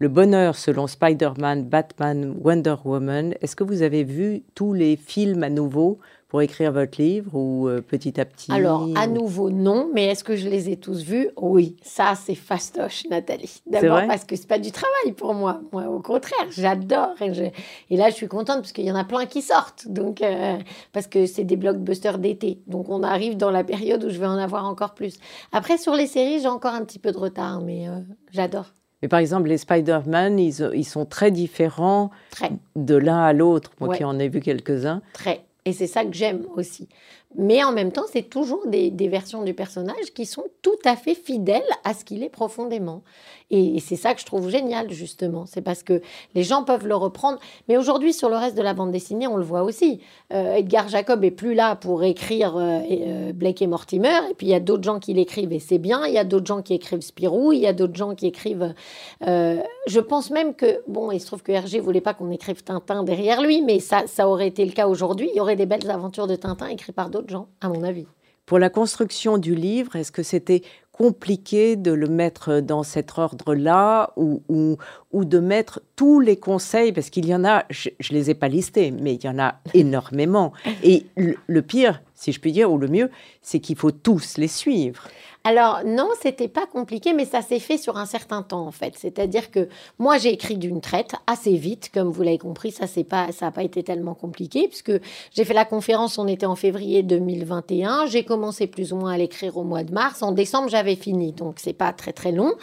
Le 0.01 0.09
bonheur 0.09 0.57
selon 0.57 0.89
Spider-Man, 0.89 1.65
Batman, 1.69 2.35
Wonder 2.43 2.75
Woman. 2.85 3.35
Est-ce 3.41 3.55
que 3.55 3.63
vous 3.63 3.83
avez 3.83 4.03
vu 4.03 4.43
tous 4.57 4.73
les 4.73 4.97
films 4.97 5.45
à 5.45 5.51
nouveau 5.51 6.01
pour 6.27 6.43
écrire 6.43 6.73
votre 6.73 7.01
livre 7.01 7.37
ou 7.37 7.69
euh, 7.69 7.81
petit 7.81 8.21
à 8.21 8.25
petit 8.25 8.51
Alors, 8.51 8.89
à 8.97 9.07
ou- 9.07 9.13
nouveau, 9.13 9.51
non, 9.51 9.89
mais 9.95 10.07
est-ce 10.07 10.25
que 10.25 10.35
je 10.35 10.49
les 10.49 10.69
ai 10.69 10.77
tous 10.79 11.05
vus? 11.05 11.29
Oui, 11.37 11.77
ça, 11.81 12.15
c'est 12.17 12.35
fastoche, 12.35 13.05
Nathalie. 13.09 13.63
D'abord 13.69 13.99
parce 14.09 14.25
que 14.25 14.35
c'est 14.35 14.49
pas 14.49 14.59
du 14.59 14.73
travail 14.73 15.13
pour 15.17 15.33
moi. 15.33 15.61
Moi, 15.73 15.85
au 15.87 16.01
contraire, 16.01 16.49
j'adore. 16.51 17.15
Et, 17.23 17.33
je- 17.33 17.45
et 17.91 17.97
là, 17.97 18.11
je 18.11 18.15
suis 18.17 18.27
contente 18.27 18.57
parce 18.63 18.73
qu'il 18.73 18.85
y 18.87 18.91
en 18.91 18.97
a 18.97 19.05
plein 19.05 19.27
qui 19.27 19.43
sortent. 19.43 19.87
Donc, 19.87 20.23
euh, 20.23 20.59
parce 20.93 21.07
que 21.07 21.25
c'est 21.27 21.45
des 21.45 21.57
blockbusters 21.57 22.19
d'été. 22.19 22.61
Donc, 22.67 22.89
on 22.89 23.05
arrive 23.05 23.37
dans 23.37 23.53
la 23.53 23.63
période 23.63 24.03
où 24.03 24.11
je 24.11 24.19
vais 24.19 24.27
en 24.27 24.39
avoir 24.39 24.65
encore 24.65 24.95
plus. 24.95 25.19
Après, 25.53 25.79
sur 25.79 25.95
les 25.95 26.09
séries, 26.09 26.41
j'ai 26.41 26.49
encore 26.49 26.75
un 26.75 26.85
petit 26.85 26.99
peu 26.99 27.13
de 27.13 27.19
retard, 27.19 27.61
mais 27.61 27.89
euh, 27.89 28.01
j'adore. 28.33 28.75
Mais 29.05 29.09
par 29.09 29.19
exemple, 29.21 29.51
les 29.51 29.59
Spider-Man, 29.59 30.39
ils, 30.39 30.71
ils 30.75 30.85
sont 30.87 31.05
très 31.05 31.31
différents 31.31 32.11
Très, 32.31 32.51
de 32.75 32.95
l'un 32.95 33.23
à 33.23 33.35
l'autre. 33.35 33.71
Moi 33.79 33.91
Ouais. 33.91 33.99
qui 33.99 34.05
en 34.05 34.19
ai 34.19 34.31
vu 34.31 34.41
quelques-uns. 34.41 35.03
très. 35.13 35.43
Et 35.67 35.75
c'est 35.75 35.87
ça 35.87 36.07
que 36.07 36.15
j'aime 36.15 36.41
aussi. 36.57 36.89
Mais 37.37 37.65
en 37.65 37.73
même 37.73 37.91
temps, 37.91 38.05
c'est 38.11 38.29
toujours 38.29 38.67
des, 38.67 38.91
versions 39.09 39.43
du 39.43 39.55
personnage 39.55 40.13
qui 40.15 40.25
sont 40.25 40.45
tout 40.63 40.79
à 40.85 40.97
fait 40.97 41.15
fidèles 41.15 41.63
à 41.83 41.93
ce 41.93 42.05
qu'il 42.05 42.23
est 42.23 42.29
profondément. 42.29 43.03
Et, 43.51 43.79
c'est 43.81 43.97
ça 43.97 44.15
que 44.15 44.21
je 44.21 44.27
trouve 44.27 44.49
génial, 44.49 44.91
justement. 44.91 45.45
C'est 45.47 45.61
parce 45.61 45.83
que 45.83 46.01
les 46.35 46.43
gens 46.43 46.65
peuvent 46.65 46.87
le 46.87 46.95
reprendre. 46.95 47.39
Mais 47.69 47.77
aujourd'hui, 47.77 48.13
sur 48.13 48.29
le 48.29 48.37
reste 48.37 48.57
de 48.57 48.63
la 48.63 48.73
bande 48.73 48.93
dessinée, 48.93 49.27
on 49.27 49.37
le 49.37 49.45
voit 49.45 49.63
aussi. 49.63 50.01
Euh, 50.33 50.55
Edgar 50.55 50.89
Jacob 50.89 51.25
est 51.25 51.31
plus 51.31 51.55
là 51.55 51.77
pour 51.77 52.05
écrire 52.05 52.57
euh, 52.57 52.81
euh, 52.91 53.33
Blake 53.33 53.63
et 53.63 53.67
Mortimer. 53.67 54.21
Et 54.31 54.35
puis, 54.35 54.47
il 54.47 54.51
y 54.51 54.55
a 54.55 54.61
d'autres 54.61 54.85
gens 54.85 55.01
qui 55.01 55.13
l'écrivent 55.13 55.53
et 55.53 55.59
c'est 55.59 55.79
bien. 55.79 56.07
Il 56.07 56.15
y 56.15 56.19
a 56.19 56.25
d'autres 56.25 56.47
gens 56.47 56.63
qui 56.63 56.75
écrivent 56.75 57.01
Spirou. 57.01 57.53
Il 57.53 57.61
y 57.61 57.67
a 57.67 57.73
d'autres 57.73 57.97
gens 57.97 58.15
qui 58.15 58.27
écrivent... 58.27 58.75
je 59.21 60.01
pense 60.01 60.31
même 60.31 60.55
que... 60.55 60.83
Bon, 60.87 61.11
il 61.11 61.21
se 61.21 61.27
trouve 61.27 61.43
que 61.43 61.53
Hergé 61.53 61.81
voulait 61.81 62.01
pas 62.01 62.15
qu'on 62.15 62.31
écrive 62.31 62.63
Tintin 62.63 63.03
derrière 63.03 63.43
lui, 63.43 63.61
mais 63.61 63.81
ça, 63.81 64.07
ça 64.07 64.29
aurait 64.29 64.49
été 64.49 64.65
le 64.65 64.73
cas 64.73 64.87
aujourd'hui. 64.87 65.29
Il 65.35 65.37
y 65.37 65.41
aurait 65.41 65.57
des 65.57 65.67
belles 65.67 65.91
aventures 65.91 66.27
de 66.27 66.37
Tintin 66.37 66.69
écrites 66.69 66.95
par 66.95 67.11
d'autres 67.11 67.24
gens, 67.29 67.49
à 67.61 67.69
mon 67.69 67.83
avis. 67.83 68.07
Pour 68.47 68.59
la 68.59 68.69
construction 68.69 69.39
du 69.39 69.55
livre, 69.55 69.97
est-ce 69.97 70.13
que 70.13 70.23
c'était 70.23 70.63
compliqué 70.93 71.75
de 71.75 71.91
le 71.91 72.07
mettre 72.07 72.61
dans 72.61 72.85
cet 72.85 73.19
ordre-là 73.19 74.13
ou, 74.17 74.43
ou, 74.49 75.25
de 75.25 75.39
mettre 75.41 75.81
tous 75.97 76.21
les 76.21 76.37
conseils, 76.37 76.93
parce 76.93 77.11
qu'il 77.11 77.27
y 77.27 77.35
en 77.35 77.45
a, 77.45 77.65
je 77.69 77.89
ne 77.89 78.17
les 78.17 78.31
ai 78.31 78.35
pas 78.35 78.47
listés, 78.47 78.93
mais 78.93 79.15
il 79.15 79.25
y 79.25 79.29
en 79.29 79.39
a 79.41 79.57
énormément. 79.75 80.53
Et 80.85 81.07
le 81.17 81.63
pire, 81.63 82.01
si 82.15 82.31
je 82.33 82.41
puis 82.41 82.53
dire, 82.53 82.71
ou 82.71 82.79
le 82.79 82.87
mieux, 82.87 83.11
c'est 83.43 83.59
qu'il 83.59 83.77
faut 83.77 83.91
tous 83.91 84.37
les 84.37 84.47
suivre. 84.47 85.09
Alors 85.47 85.83
non, 85.85 86.09
c'était 86.23 86.49
pas 86.49 86.65
compliqué, 86.65 87.13
mais 87.13 87.27
ça 87.27 87.43
s'est 87.43 87.59
fait 87.59 87.77
sur 87.77 87.99
un 87.99 88.07
certain 88.07 88.43
temps 88.43 88.67
en 88.67 88.71
fait. 88.71 88.95
C'est-à-dire 88.97 89.51
que 89.51 89.69
moi 89.99 90.17
j'ai 90.17 90.33
écrit 90.33 90.57
d'une 90.57 90.81
traite 90.81 91.17
assez 91.27 91.55
vite, 91.57 91.91
comme 91.93 92.09
vous 92.09 92.23
l'avez 92.23 92.39
compris, 92.39 92.71
ça 92.71 92.87
c'est 92.87 93.05
pas, 93.05 93.31
ça 93.31 93.49
a 93.49 93.51
pas 93.51 93.63
été 93.63 93.83
tellement 93.83 94.15
compliqué 94.15 94.69
puisque 94.69 94.93
j'ai 95.35 95.45
fait 95.45 95.53
la 95.53 95.67
conférence, 95.67 96.17
on 96.17 96.27
était 96.27 96.47
en 96.47 96.57
février 96.57 97.03
2021, 97.03 98.07
j'ai 98.07 98.25
commencé 98.25 98.67
plus 98.67 98.95
ou 98.95 98.97
moins 98.97 99.13
à 99.13 99.19
l'écrire 99.19 99.59
au 99.59 99.65
mois 99.65 99.85
de 99.85 99.93
mars, 99.93 100.23
en 100.23 100.33
décembre 100.33 100.71
j'avais 100.71 100.97
fini, 100.97 101.33
donc 101.33 101.57
c'est 101.59 101.75
pas 101.75 101.93
très 101.93 102.15
très 102.15 102.33
long. 102.33 102.55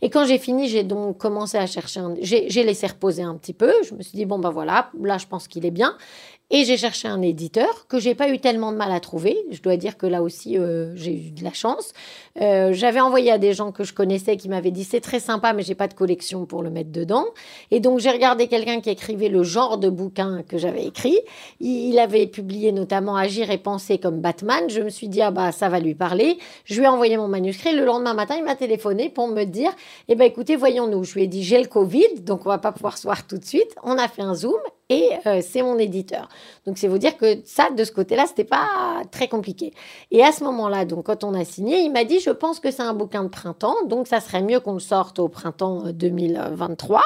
Et 0.00 0.08
quand 0.08 0.24
j'ai 0.24 0.38
fini, 0.38 0.68
j'ai 0.68 0.84
donc 0.84 1.18
commencé 1.18 1.58
à 1.58 1.66
chercher, 1.66 2.02
j'ai 2.22 2.62
laissé 2.62 2.86
reposer 2.86 3.24
un 3.24 3.34
petit 3.34 3.52
peu. 3.52 3.72
Je 3.82 3.94
me 3.96 4.02
suis 4.02 4.16
dit 4.16 4.26
bon 4.26 4.38
ben 4.38 4.50
voilà, 4.50 4.92
là 5.02 5.18
je 5.18 5.26
pense 5.26 5.48
qu'il 5.48 5.66
est 5.66 5.72
bien. 5.72 5.96
Et 6.50 6.64
j'ai 6.64 6.78
cherché 6.78 7.08
un 7.08 7.20
éditeur 7.20 7.86
que 7.88 7.98
j'ai 7.98 8.14
pas 8.14 8.30
eu 8.30 8.38
tellement 8.38 8.72
de 8.72 8.78
mal 8.78 8.90
à 8.90 9.00
trouver. 9.00 9.36
Je 9.50 9.60
dois 9.60 9.76
dire 9.76 9.98
que 9.98 10.06
là 10.06 10.22
aussi, 10.22 10.56
euh, 10.56 10.96
j'ai 10.96 11.12
eu 11.12 11.30
de 11.30 11.44
la 11.44 11.52
chance. 11.52 11.92
Euh, 12.40 12.72
j'avais 12.72 13.00
envoyé 13.00 13.30
à 13.30 13.36
des 13.36 13.52
gens 13.52 13.70
que 13.70 13.84
je 13.84 13.92
connaissais 13.92 14.38
qui 14.38 14.48
m'avaient 14.48 14.70
dit 14.70 14.84
c'est 14.84 15.02
très 15.02 15.20
sympa, 15.20 15.52
mais 15.52 15.62
j'ai 15.62 15.74
pas 15.74 15.88
de 15.88 15.94
collection 15.94 16.46
pour 16.46 16.62
le 16.62 16.70
mettre 16.70 16.90
dedans. 16.90 17.26
Et 17.70 17.80
donc 17.80 17.98
j'ai 17.98 18.10
regardé 18.10 18.46
quelqu'un 18.48 18.80
qui 18.80 18.88
écrivait 18.88 19.28
le 19.28 19.42
genre 19.42 19.76
de 19.76 19.90
bouquin 19.90 20.42
que 20.42 20.56
j'avais 20.56 20.86
écrit. 20.86 21.18
Il 21.60 21.98
avait 21.98 22.26
publié 22.26 22.72
notamment 22.72 23.16
Agir 23.16 23.50
et 23.50 23.58
penser 23.58 23.98
comme 23.98 24.22
Batman. 24.22 24.70
Je 24.70 24.80
me 24.80 24.88
suis 24.88 25.08
dit 25.08 25.20
ah 25.20 25.30
bah 25.30 25.52
ça 25.52 25.68
va 25.68 25.80
lui 25.80 25.94
parler. 25.94 26.38
Je 26.64 26.78
lui 26.78 26.84
ai 26.84 26.88
envoyé 26.88 27.18
mon 27.18 27.28
manuscrit. 27.28 27.74
Le 27.74 27.84
lendemain 27.84 28.14
matin, 28.14 28.36
il 28.38 28.44
m'a 28.44 28.56
téléphoné 28.56 29.10
pour 29.10 29.28
me 29.28 29.44
dire 29.44 29.72
eh 30.08 30.14
ben 30.14 30.24
écoutez, 30.24 30.56
voyons-nous. 30.56 31.04
Je 31.04 31.12
lui 31.12 31.24
ai 31.24 31.26
dit 31.26 31.42
j'ai 31.44 31.60
le 31.60 31.68
Covid, 31.68 32.22
donc 32.22 32.46
on 32.46 32.48
va 32.48 32.58
pas 32.58 32.72
pouvoir 32.72 32.96
se 32.96 33.02
voir 33.02 33.26
tout 33.26 33.36
de 33.36 33.44
suite. 33.44 33.74
On 33.82 33.98
a 33.98 34.08
fait 34.08 34.22
un 34.22 34.34
zoom 34.34 34.56
et 34.88 35.10
euh, 35.26 35.40
c'est 35.46 35.62
mon 35.62 35.78
éditeur. 35.78 36.28
Donc 36.66 36.78
c'est 36.78 36.88
vous 36.88 36.98
dire 36.98 37.16
que 37.16 37.40
ça, 37.44 37.70
de 37.70 37.84
ce 37.84 37.92
côté-là, 37.92 38.24
c'était 38.26 38.44
pas 38.44 39.02
très 39.10 39.28
compliqué. 39.28 39.74
Et 40.10 40.22
à 40.22 40.32
ce 40.32 40.44
moment-là, 40.44 40.84
donc 40.84 41.06
quand 41.06 41.24
on 41.24 41.34
a 41.34 41.44
signé, 41.44 41.80
il 41.80 41.90
m'a 41.90 42.04
dit, 42.04 42.20
je 42.20 42.30
pense 42.30 42.58
que 42.58 42.70
c'est 42.70 42.82
un 42.82 42.94
bouquin 42.94 43.22
de 43.24 43.28
printemps, 43.28 43.76
donc 43.86 44.06
ça 44.06 44.20
serait 44.20 44.42
mieux 44.42 44.60
qu'on 44.60 44.74
le 44.74 44.78
sorte 44.78 45.18
au 45.18 45.28
printemps 45.28 45.82
2023. 45.92 46.98
Euh, 46.98 47.02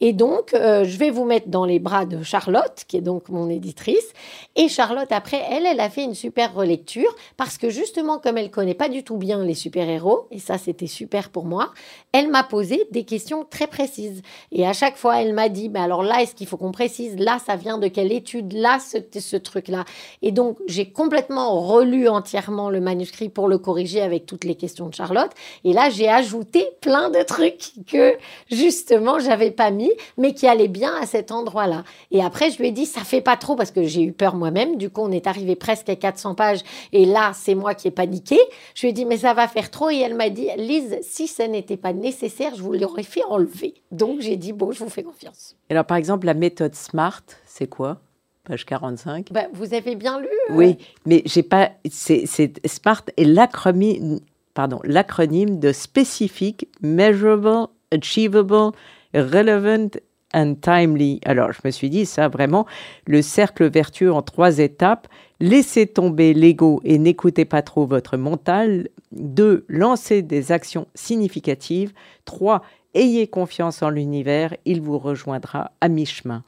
et 0.00 0.12
donc 0.12 0.54
euh, 0.54 0.84
je 0.84 0.98
vais 0.98 1.10
vous 1.10 1.24
mettre 1.24 1.48
dans 1.48 1.64
les 1.64 1.78
bras 1.78 2.04
de 2.04 2.22
Charlotte, 2.22 2.84
qui 2.88 2.96
est 2.96 3.00
donc 3.02 3.28
mon 3.28 3.48
éditrice. 3.48 4.12
Et 4.56 4.68
Charlotte, 4.68 5.12
après, 5.12 5.42
elle, 5.50 5.66
elle 5.66 5.80
a 5.80 5.88
fait 5.88 6.04
une 6.04 6.14
super 6.14 6.52
relecture 6.54 7.14
parce 7.36 7.58
que 7.58 7.70
justement, 7.70 8.18
comme 8.18 8.38
elle 8.38 8.50
connaît 8.50 8.74
pas 8.74 8.88
du 8.88 9.04
tout 9.04 9.16
bien 9.16 9.44
les 9.44 9.54
super-héros, 9.54 10.26
et 10.32 10.40
ça 10.40 10.58
c'était 10.58 10.88
super 10.88 11.30
pour 11.30 11.44
moi, 11.44 11.70
elle 12.12 12.28
m'a 12.28 12.42
posé 12.42 12.88
des 12.90 13.04
questions 13.04 13.46
très 13.48 13.68
précises. 13.68 14.22
Et 14.50 14.66
à 14.66 14.72
chaque 14.72 14.96
fois, 14.96 15.22
elle 15.22 15.32
m'a 15.32 15.48
dit, 15.48 15.68
bah 15.68 15.82
alors 15.82 16.02
là, 16.02 16.22
est-ce 16.22 16.34
qu'il 16.34 16.48
faut 16.48 16.56
qu'on 16.56 16.72
précise 16.72 17.19
là, 17.20 17.38
ça 17.38 17.54
vient 17.54 17.78
de 17.78 17.86
quelle 17.86 18.10
étude, 18.12 18.52
là, 18.54 18.78
ce, 18.80 18.98
ce 19.20 19.36
truc-là. 19.36 19.84
Et 20.22 20.32
donc, 20.32 20.58
j'ai 20.66 20.90
complètement 20.90 21.60
relu 21.60 22.08
entièrement 22.08 22.70
le 22.70 22.80
manuscrit 22.80 23.28
pour 23.28 23.46
le 23.46 23.58
corriger 23.58 24.00
avec 24.00 24.26
toutes 24.26 24.44
les 24.44 24.56
questions 24.56 24.88
de 24.88 24.94
Charlotte. 24.94 25.30
Et 25.64 25.72
là, 25.72 25.90
j'ai 25.90 26.08
ajouté 26.08 26.66
plein 26.80 27.10
de 27.10 27.22
trucs 27.22 27.72
que, 27.86 28.16
justement, 28.50 29.20
j'avais 29.20 29.50
pas 29.50 29.70
mis, 29.70 29.92
mais 30.16 30.32
qui 30.32 30.46
allaient 30.46 30.66
bien 30.66 30.94
à 31.00 31.06
cet 31.06 31.30
endroit-là. 31.30 31.84
Et 32.10 32.22
après, 32.22 32.50
je 32.50 32.58
lui 32.58 32.68
ai 32.68 32.72
dit, 32.72 32.86
ça 32.86 33.02
fait 33.02 33.20
pas 33.20 33.36
trop 33.36 33.54
parce 33.54 33.70
que 33.70 33.84
j'ai 33.84 34.02
eu 34.02 34.12
peur 34.12 34.34
moi-même. 34.34 34.76
Du 34.76 34.88
coup, 34.88 35.02
on 35.02 35.12
est 35.12 35.26
arrivé 35.26 35.56
presque 35.56 35.88
à 35.90 35.96
400 35.96 36.34
pages. 36.34 36.60
Et 36.92 37.04
là, 37.04 37.32
c'est 37.34 37.54
moi 37.54 37.74
qui 37.74 37.88
ai 37.88 37.90
paniqué. 37.90 38.38
Je 38.74 38.82
lui 38.82 38.88
ai 38.88 38.92
dit, 38.92 39.04
mais 39.04 39.18
ça 39.18 39.34
va 39.34 39.46
faire 39.46 39.70
trop. 39.70 39.90
Et 39.90 39.98
elle 39.98 40.14
m'a 40.14 40.30
dit, 40.30 40.48
Lise, 40.56 40.98
si 41.02 41.26
ça 41.26 41.46
n'était 41.46 41.76
pas 41.76 41.92
nécessaire, 41.92 42.54
je 42.56 42.62
vous 42.62 42.72
l'aurais 42.72 43.02
fait 43.02 43.24
enlever. 43.28 43.74
Donc, 43.92 44.20
j'ai 44.20 44.36
dit, 44.36 44.54
bon, 44.54 44.72
je 44.72 44.82
vous 44.82 44.90
fais 44.90 45.02
confiance. 45.02 45.56
Alors, 45.68 45.84
par 45.84 45.96
exemple, 45.96 46.26
la 46.26 46.34
méthode 46.34 46.74
SMART, 46.74 47.09
c'est 47.44 47.68
quoi? 47.68 48.00
Page 48.44 48.64
45. 48.64 49.32
Bah, 49.32 49.46
vous 49.52 49.74
avez 49.74 49.96
bien 49.96 50.20
lu 50.20 50.28
Oui, 50.50 50.78
mais 51.06 51.22
j'ai 51.26 51.42
pas. 51.42 51.70
C'est, 51.90 52.26
SMART 52.66 53.04
est 53.16 53.24
l'acronyme, 53.24 54.20
pardon, 54.54 54.80
l'acronyme 54.84 55.60
de 55.60 55.72
Specific, 55.72 56.68
Measurable, 56.80 57.68
Achievable, 57.92 58.72
Relevant 59.14 59.90
and 60.32 60.54
Timely. 60.62 61.20
Alors, 61.24 61.52
je 61.52 61.60
me 61.64 61.70
suis 61.70 61.90
dit, 61.90 62.06
ça, 62.06 62.28
vraiment, 62.28 62.66
le 63.06 63.20
cercle 63.20 63.68
vertueux 63.68 64.12
en 64.12 64.22
trois 64.22 64.58
étapes. 64.58 65.06
Laissez 65.40 65.86
tomber 65.86 66.34
l'ego 66.34 66.80
et 66.84 66.98
n'écoutez 66.98 67.44
pas 67.44 67.62
trop 67.62 67.86
votre 67.86 68.16
mental. 68.16 68.88
Deux, 69.12 69.64
lancez 69.68 70.22
des 70.22 70.52
actions 70.52 70.86
significatives. 70.94 71.92
Trois, 72.24 72.62
Ayez 72.92 73.28
confiance 73.28 73.82
en 73.82 73.90
l'univers, 73.90 74.56
il 74.64 74.80
vous 74.80 74.98
rejoindra 74.98 75.70
à 75.80 75.88
mi-chemin. 75.88 76.42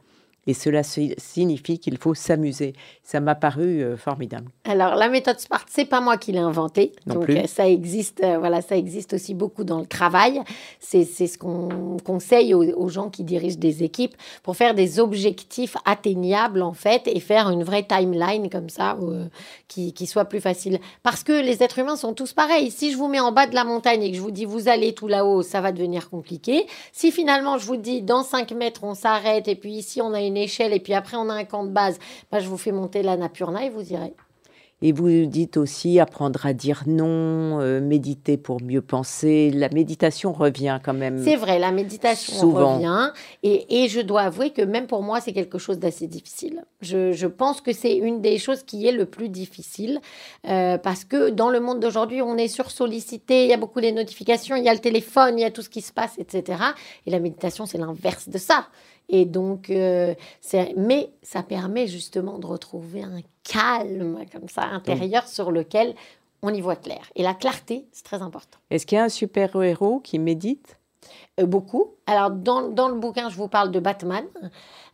Et 0.49 0.55
cela 0.55 0.83
signifie 0.83 1.79
qu'il 1.79 1.99
faut 1.99 2.15
s'amuser. 2.15 2.73
Ça 3.05 3.21
m'a 3.21 3.37
paru 3.37 3.81
euh, 3.81 3.97
formidable. 3.97 4.51
Alors 4.65 4.97
la 4.97 5.09
méthode 5.09 5.39
Smart, 5.39 5.65
c'est 5.69 5.85
pas 5.85 6.01
moi 6.01 6.17
qui 6.17 6.33
l'ai 6.33 6.41
inventée. 6.41 6.93
Donc 7.07 7.31
euh, 7.31 7.47
ça 7.47 7.69
existe, 7.69 8.23
euh, 8.25 8.39
voilà, 8.39 8.61
ça 8.61 8.77
existe 8.77 9.13
aussi 9.13 9.35
beaucoup 9.35 9.63
dans 9.63 9.79
le 9.79 9.87
travail. 9.87 10.43
C'est 10.81 11.05
ce 11.05 11.39
qu'on 11.39 11.97
conseille 12.05 12.55
aux, 12.55 12.89
gens 12.89 13.09
qui 13.09 13.23
dirigent 13.23 13.59
des 13.59 13.85
équipes 13.85 14.17
pour 14.43 14.57
faire 14.57 14.75
des 14.75 14.99
objectifs 14.99 15.77
atteignables 15.85 16.63
en 16.63 16.73
fait 16.73 17.03
et 17.07 17.21
faire 17.21 17.49
une 17.49 17.63
vraie 17.63 17.85
timeline 17.85 18.51
comme 18.51 18.69
ça 18.69 18.99
qui, 19.69 19.93
qui 19.93 20.07
soit 20.07 20.25
plus 20.25 20.41
facile. 20.41 20.81
Parce 21.03 21.23
que 21.23 21.33
les 21.33 21.63
êtres 21.63 21.79
humains 21.79 21.97
sont 21.97 22.13
tous 22.13 22.33
pareils. 22.33 22.71
Si 22.71 22.91
je 22.91 22.97
vous 22.97 23.09
mets 23.09 23.21
en 23.21 23.33
bas 23.33 23.47
de 23.47 23.55
la 23.55 23.65
montagne 23.65 24.03
et 24.03 24.11
que 24.11 24.17
je 24.17 24.23
vous 24.23 24.33
dis 24.33 24.45
vous 24.45 24.69
allez 24.69 24.93
tout 24.93 25.09
là-haut, 25.09 25.43
ça 25.43 25.61
va 25.61 25.71
devenir 25.71 26.11
compliqué. 26.11 26.67
Si 26.93 27.13
finalement 27.13 27.57
je 27.59 27.67
vous 27.67 27.77
dis 27.77 28.03
dans 28.03 28.25
5 28.25 28.51
mètres 28.53 28.83
on 28.83 28.95
s'arrête 28.95 29.47
et 29.47 29.55
puis 29.55 29.73
ici 29.73 30.03
on 30.03 30.13
a 30.13 30.21
une 30.21 30.32
échelle 30.37 30.73
et 30.73 30.81
puis 30.81 30.95
après 30.95 31.17
on 31.17 31.29
a 31.29 31.35
un 31.35 31.45
camp 31.45 31.65
de 31.65 31.71
base, 31.71 31.99
bah, 32.31 32.41
je 32.41 32.49
vous 32.49 32.59
fais 32.59 32.73
monter 32.73 33.03
la 33.03 33.17
Napurna 33.17 33.65
et 33.65 33.71
vous 33.71 33.93
irez. 33.93 34.15
Et 34.85 34.91
vous 34.91 35.27
dites 35.27 35.57
aussi 35.57 36.01
apprendre 36.01 36.45
à 36.45 36.53
dire 36.53 36.83
non, 36.89 37.61
euh, 37.61 37.81
méditer 37.81 38.37
pour 38.37 38.61
mieux 38.61 38.83
penser. 38.83 39.53
La 39.53 39.69
méditation 39.69 40.33
revient 40.33 40.81
quand 40.85 40.93
même. 40.93 41.23
C'est 41.23 41.37
vrai, 41.37 41.61
la 41.61 41.71
méditation 41.71 42.35
souvent. 42.35 42.75
revient. 42.75 43.13
Et, 43.45 43.85
et, 43.85 43.89
je 43.89 44.01
dois 44.01 44.23
avouer 44.23 44.51
que 44.51 44.61
même 44.61 44.89
pour 44.89 45.03
moi, 45.03 45.21
c'est 45.21 45.33
quelque 45.33 45.59
chose 45.59 45.79
d'assez 45.79 46.09
difficile. 46.09 46.65
Je, 46.81 47.13
je, 47.13 47.29
pense 47.29 47.61
que 47.61 47.73
c'est 47.73 47.97
une 47.97 48.21
des 48.21 48.39
choses 48.39 48.65
qui 48.65 48.85
est 48.89 48.93
le 48.93 49.07
plus 49.07 49.29
difficile. 49.29 50.01
Euh, 50.49 50.79
parce 50.79 51.05
que 51.05 51.31
dans 51.31 51.49
le 51.49 51.61
monde 51.61 51.79
d'aujourd'hui, 51.79 52.21
on 52.21 52.37
est 52.37 52.49
sursollicité, 52.49 53.45
il 53.45 53.51
y 53.51 53.55
a 53.55 53.59
beaucoup 53.59 53.81
de 53.81 53.91
notifications, 53.91 54.57
il 54.57 54.65
y 54.65 54.69
a 54.69 54.75
le 54.75 54.81
téléphone, 54.81 55.39
il 55.39 55.43
y 55.43 55.45
a 55.45 55.53
tout 55.53 55.63
ce 55.63 55.71
qui 55.71 55.81
se 55.81 55.93
passe, 55.93 56.19
etc. 56.19 56.61
Et 57.07 57.13
la 57.13 57.21
méditation, 57.21 57.67
c'est 57.67 57.79
l'inverse 57.79 58.29
de 58.29 58.39
ça. 58.39 58.67
Et 59.13 59.27
donc, 59.27 59.69
euh, 59.71 60.15
mais 60.77 61.11
ça 61.23 61.43
permet 61.43 61.87
justement 61.87 62.39
de 62.39 62.47
retrouver 62.47 63.03
un 63.03 63.21
calme 63.45 64.25
comme 64.33 64.49
ça 64.49 64.65
intérieur 64.65 65.29
sur 65.29 65.53
lequel 65.53 65.95
on 66.41 66.53
y 66.53 66.61
voit 66.61 66.77
clair. 66.77 67.11
Et 67.15 67.23
la 67.23 67.35
clarté, 67.35 67.85
c'est 67.93 68.05
très 68.05 68.23
important. 68.23 68.59
Est-ce 68.71 68.87
qu'il 68.87 68.97
y 68.97 69.01
a 69.01 69.05
un 69.05 69.11
super-héros 69.11 70.01
qui 70.01 70.19
médite? 70.19 70.79
Euh, 71.39 71.47
Beaucoup. 71.47 71.93
Alors, 72.07 72.31
dans, 72.31 72.69
dans, 72.69 72.89
le 72.89 72.95
bouquin, 72.95 73.29
je 73.29 73.37
vous 73.37 73.49
parle 73.49 73.71
de 73.71 73.79
Batman. 73.79 74.25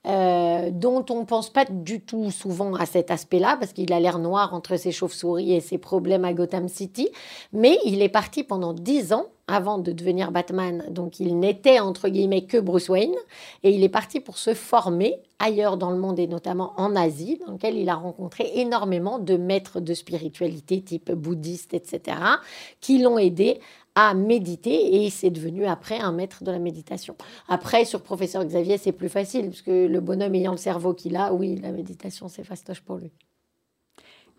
Euh, 0.07 0.70
dont 0.70 1.04
on 1.11 1.20
ne 1.20 1.24
pense 1.24 1.50
pas 1.50 1.64
du 1.68 2.00
tout 2.00 2.31
souvent 2.31 2.74
à 2.74 2.87
cet 2.87 3.11
aspect-là, 3.11 3.57
parce 3.59 3.72
qu'il 3.72 3.92
a 3.92 4.00
l'air 4.00 4.18
noir 4.18 4.54
entre 4.54 4.76
ses 4.76 4.92
chauves-souris 4.92 5.52
et 5.52 5.61
ses 5.61 5.76
problèmes 5.76 6.24
à 6.24 6.33
Gotham 6.33 6.68
City. 6.68 7.09
Mais 7.52 7.78
il 7.85 8.00
est 8.00 8.09
parti 8.09 8.42
pendant 8.44 8.72
dix 8.72 9.12
ans 9.12 9.26
avant 9.48 9.78
de 9.78 9.92
devenir 9.92 10.30
Batman, 10.30 10.84
donc 10.90 11.18
il 11.18 11.38
n'était 11.38 11.80
entre 11.80 12.08
guillemets 12.08 12.44
que 12.44 12.58
Bruce 12.58 12.88
Wayne, 12.88 13.14
et 13.62 13.70
il 13.70 13.82
est 13.82 13.88
parti 13.88 14.20
pour 14.20 14.38
se 14.38 14.54
former 14.54 15.16
ailleurs 15.38 15.76
dans 15.76 15.90
le 15.90 15.98
monde 15.98 16.18
et 16.18 16.26
notamment 16.26 16.74
en 16.76 16.94
Asie, 16.94 17.40
dans 17.46 17.52
lequel 17.52 17.76
il 17.76 17.88
a 17.88 17.94
rencontré 17.94 18.50
énormément 18.56 19.18
de 19.18 19.37
maîtres 19.37 19.80
de 19.80 19.94
spiritualité 19.94 20.82
type 20.82 21.11
bouddhiste, 21.12 21.74
etc., 21.74 22.18
qui 22.80 22.98
l'ont 22.98 23.18
aidé 23.18 23.61
à 23.94 24.14
méditer 24.14 25.02
et 25.02 25.11
c'est 25.11 25.30
devenu 25.30 25.66
après 25.66 25.98
un 25.98 26.12
maître 26.12 26.44
de 26.44 26.52
la 26.52 26.58
méditation. 26.58 27.16
Après, 27.48 27.84
sur 27.84 28.02
professeur 28.02 28.44
Xavier, 28.44 28.78
c'est 28.78 28.92
plus 28.92 29.08
facile, 29.08 29.46
parce 29.46 29.62
que 29.62 29.87
le 29.87 30.00
bonhomme 30.00 30.34
ayant 30.34 30.52
le 30.52 30.58
cerveau 30.58 30.94
qu'il 30.94 31.16
a, 31.16 31.32
oui, 31.32 31.56
la 31.56 31.72
méditation, 31.72 32.28
c'est 32.28 32.44
fastoche 32.44 32.80
pour 32.80 32.96
lui. 32.96 33.11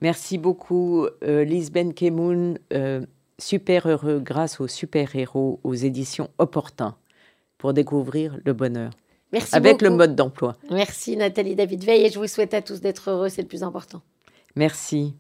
Merci 0.02 0.38
beaucoup, 0.38 1.08
euh, 1.24 1.44
Lisbeth 1.44 1.94
Kemoun. 1.94 2.58
Euh, 2.72 3.06
super 3.40 3.88
heureux 3.88 4.20
grâce 4.20 4.60
aux 4.60 4.68
super-héros 4.68 5.60
aux 5.64 5.74
éditions 5.74 6.30
Opportun 6.38 6.96
pour 7.58 7.74
découvrir 7.74 8.38
le 8.46 8.54
bonheur. 8.54 8.92
Merci 9.32 9.56
avec 9.56 9.82
le 9.82 9.90
mode 9.90 10.16
d'emploi. 10.16 10.56
Merci 10.72 11.16
Nathalie 11.16 11.56
David 11.56 11.84
Veil 11.84 12.06
et 12.06 12.10
je 12.10 12.20
vous 12.20 12.28
souhaite 12.28 12.54
à 12.54 12.62
tous 12.62 12.82
d'être 12.82 13.10
heureux, 13.10 13.30
c'est 13.30 13.42
le 13.42 13.48
plus 13.48 13.64
important. 13.64 14.02
Merci. 14.56 15.16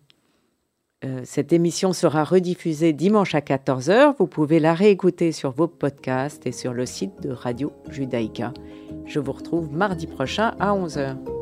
Euh, 1.05 1.21
cette 1.23 1.53
émission 1.53 1.93
sera 1.93 2.25
rediffusée 2.25 2.91
dimanche 2.91 3.33
à 3.33 3.39
14h. 3.39 4.15
Vous 4.19 4.27
pouvez 4.27 4.59
la 4.59 4.73
réécouter 4.73 5.31
sur 5.31 5.51
vos 5.51 5.67
podcasts 5.67 6.45
et 6.45 6.51
sur 6.51 6.73
le 6.73 6.85
site 6.85 7.21
de 7.21 7.29
Radio 7.29 7.71
Judaïka. 7.89 8.53
Je 9.05 9.19
vous 9.19 9.31
retrouve 9.31 9.71
mardi 9.71 10.07
prochain 10.07 10.55
à 10.59 10.73
11h. 10.73 11.38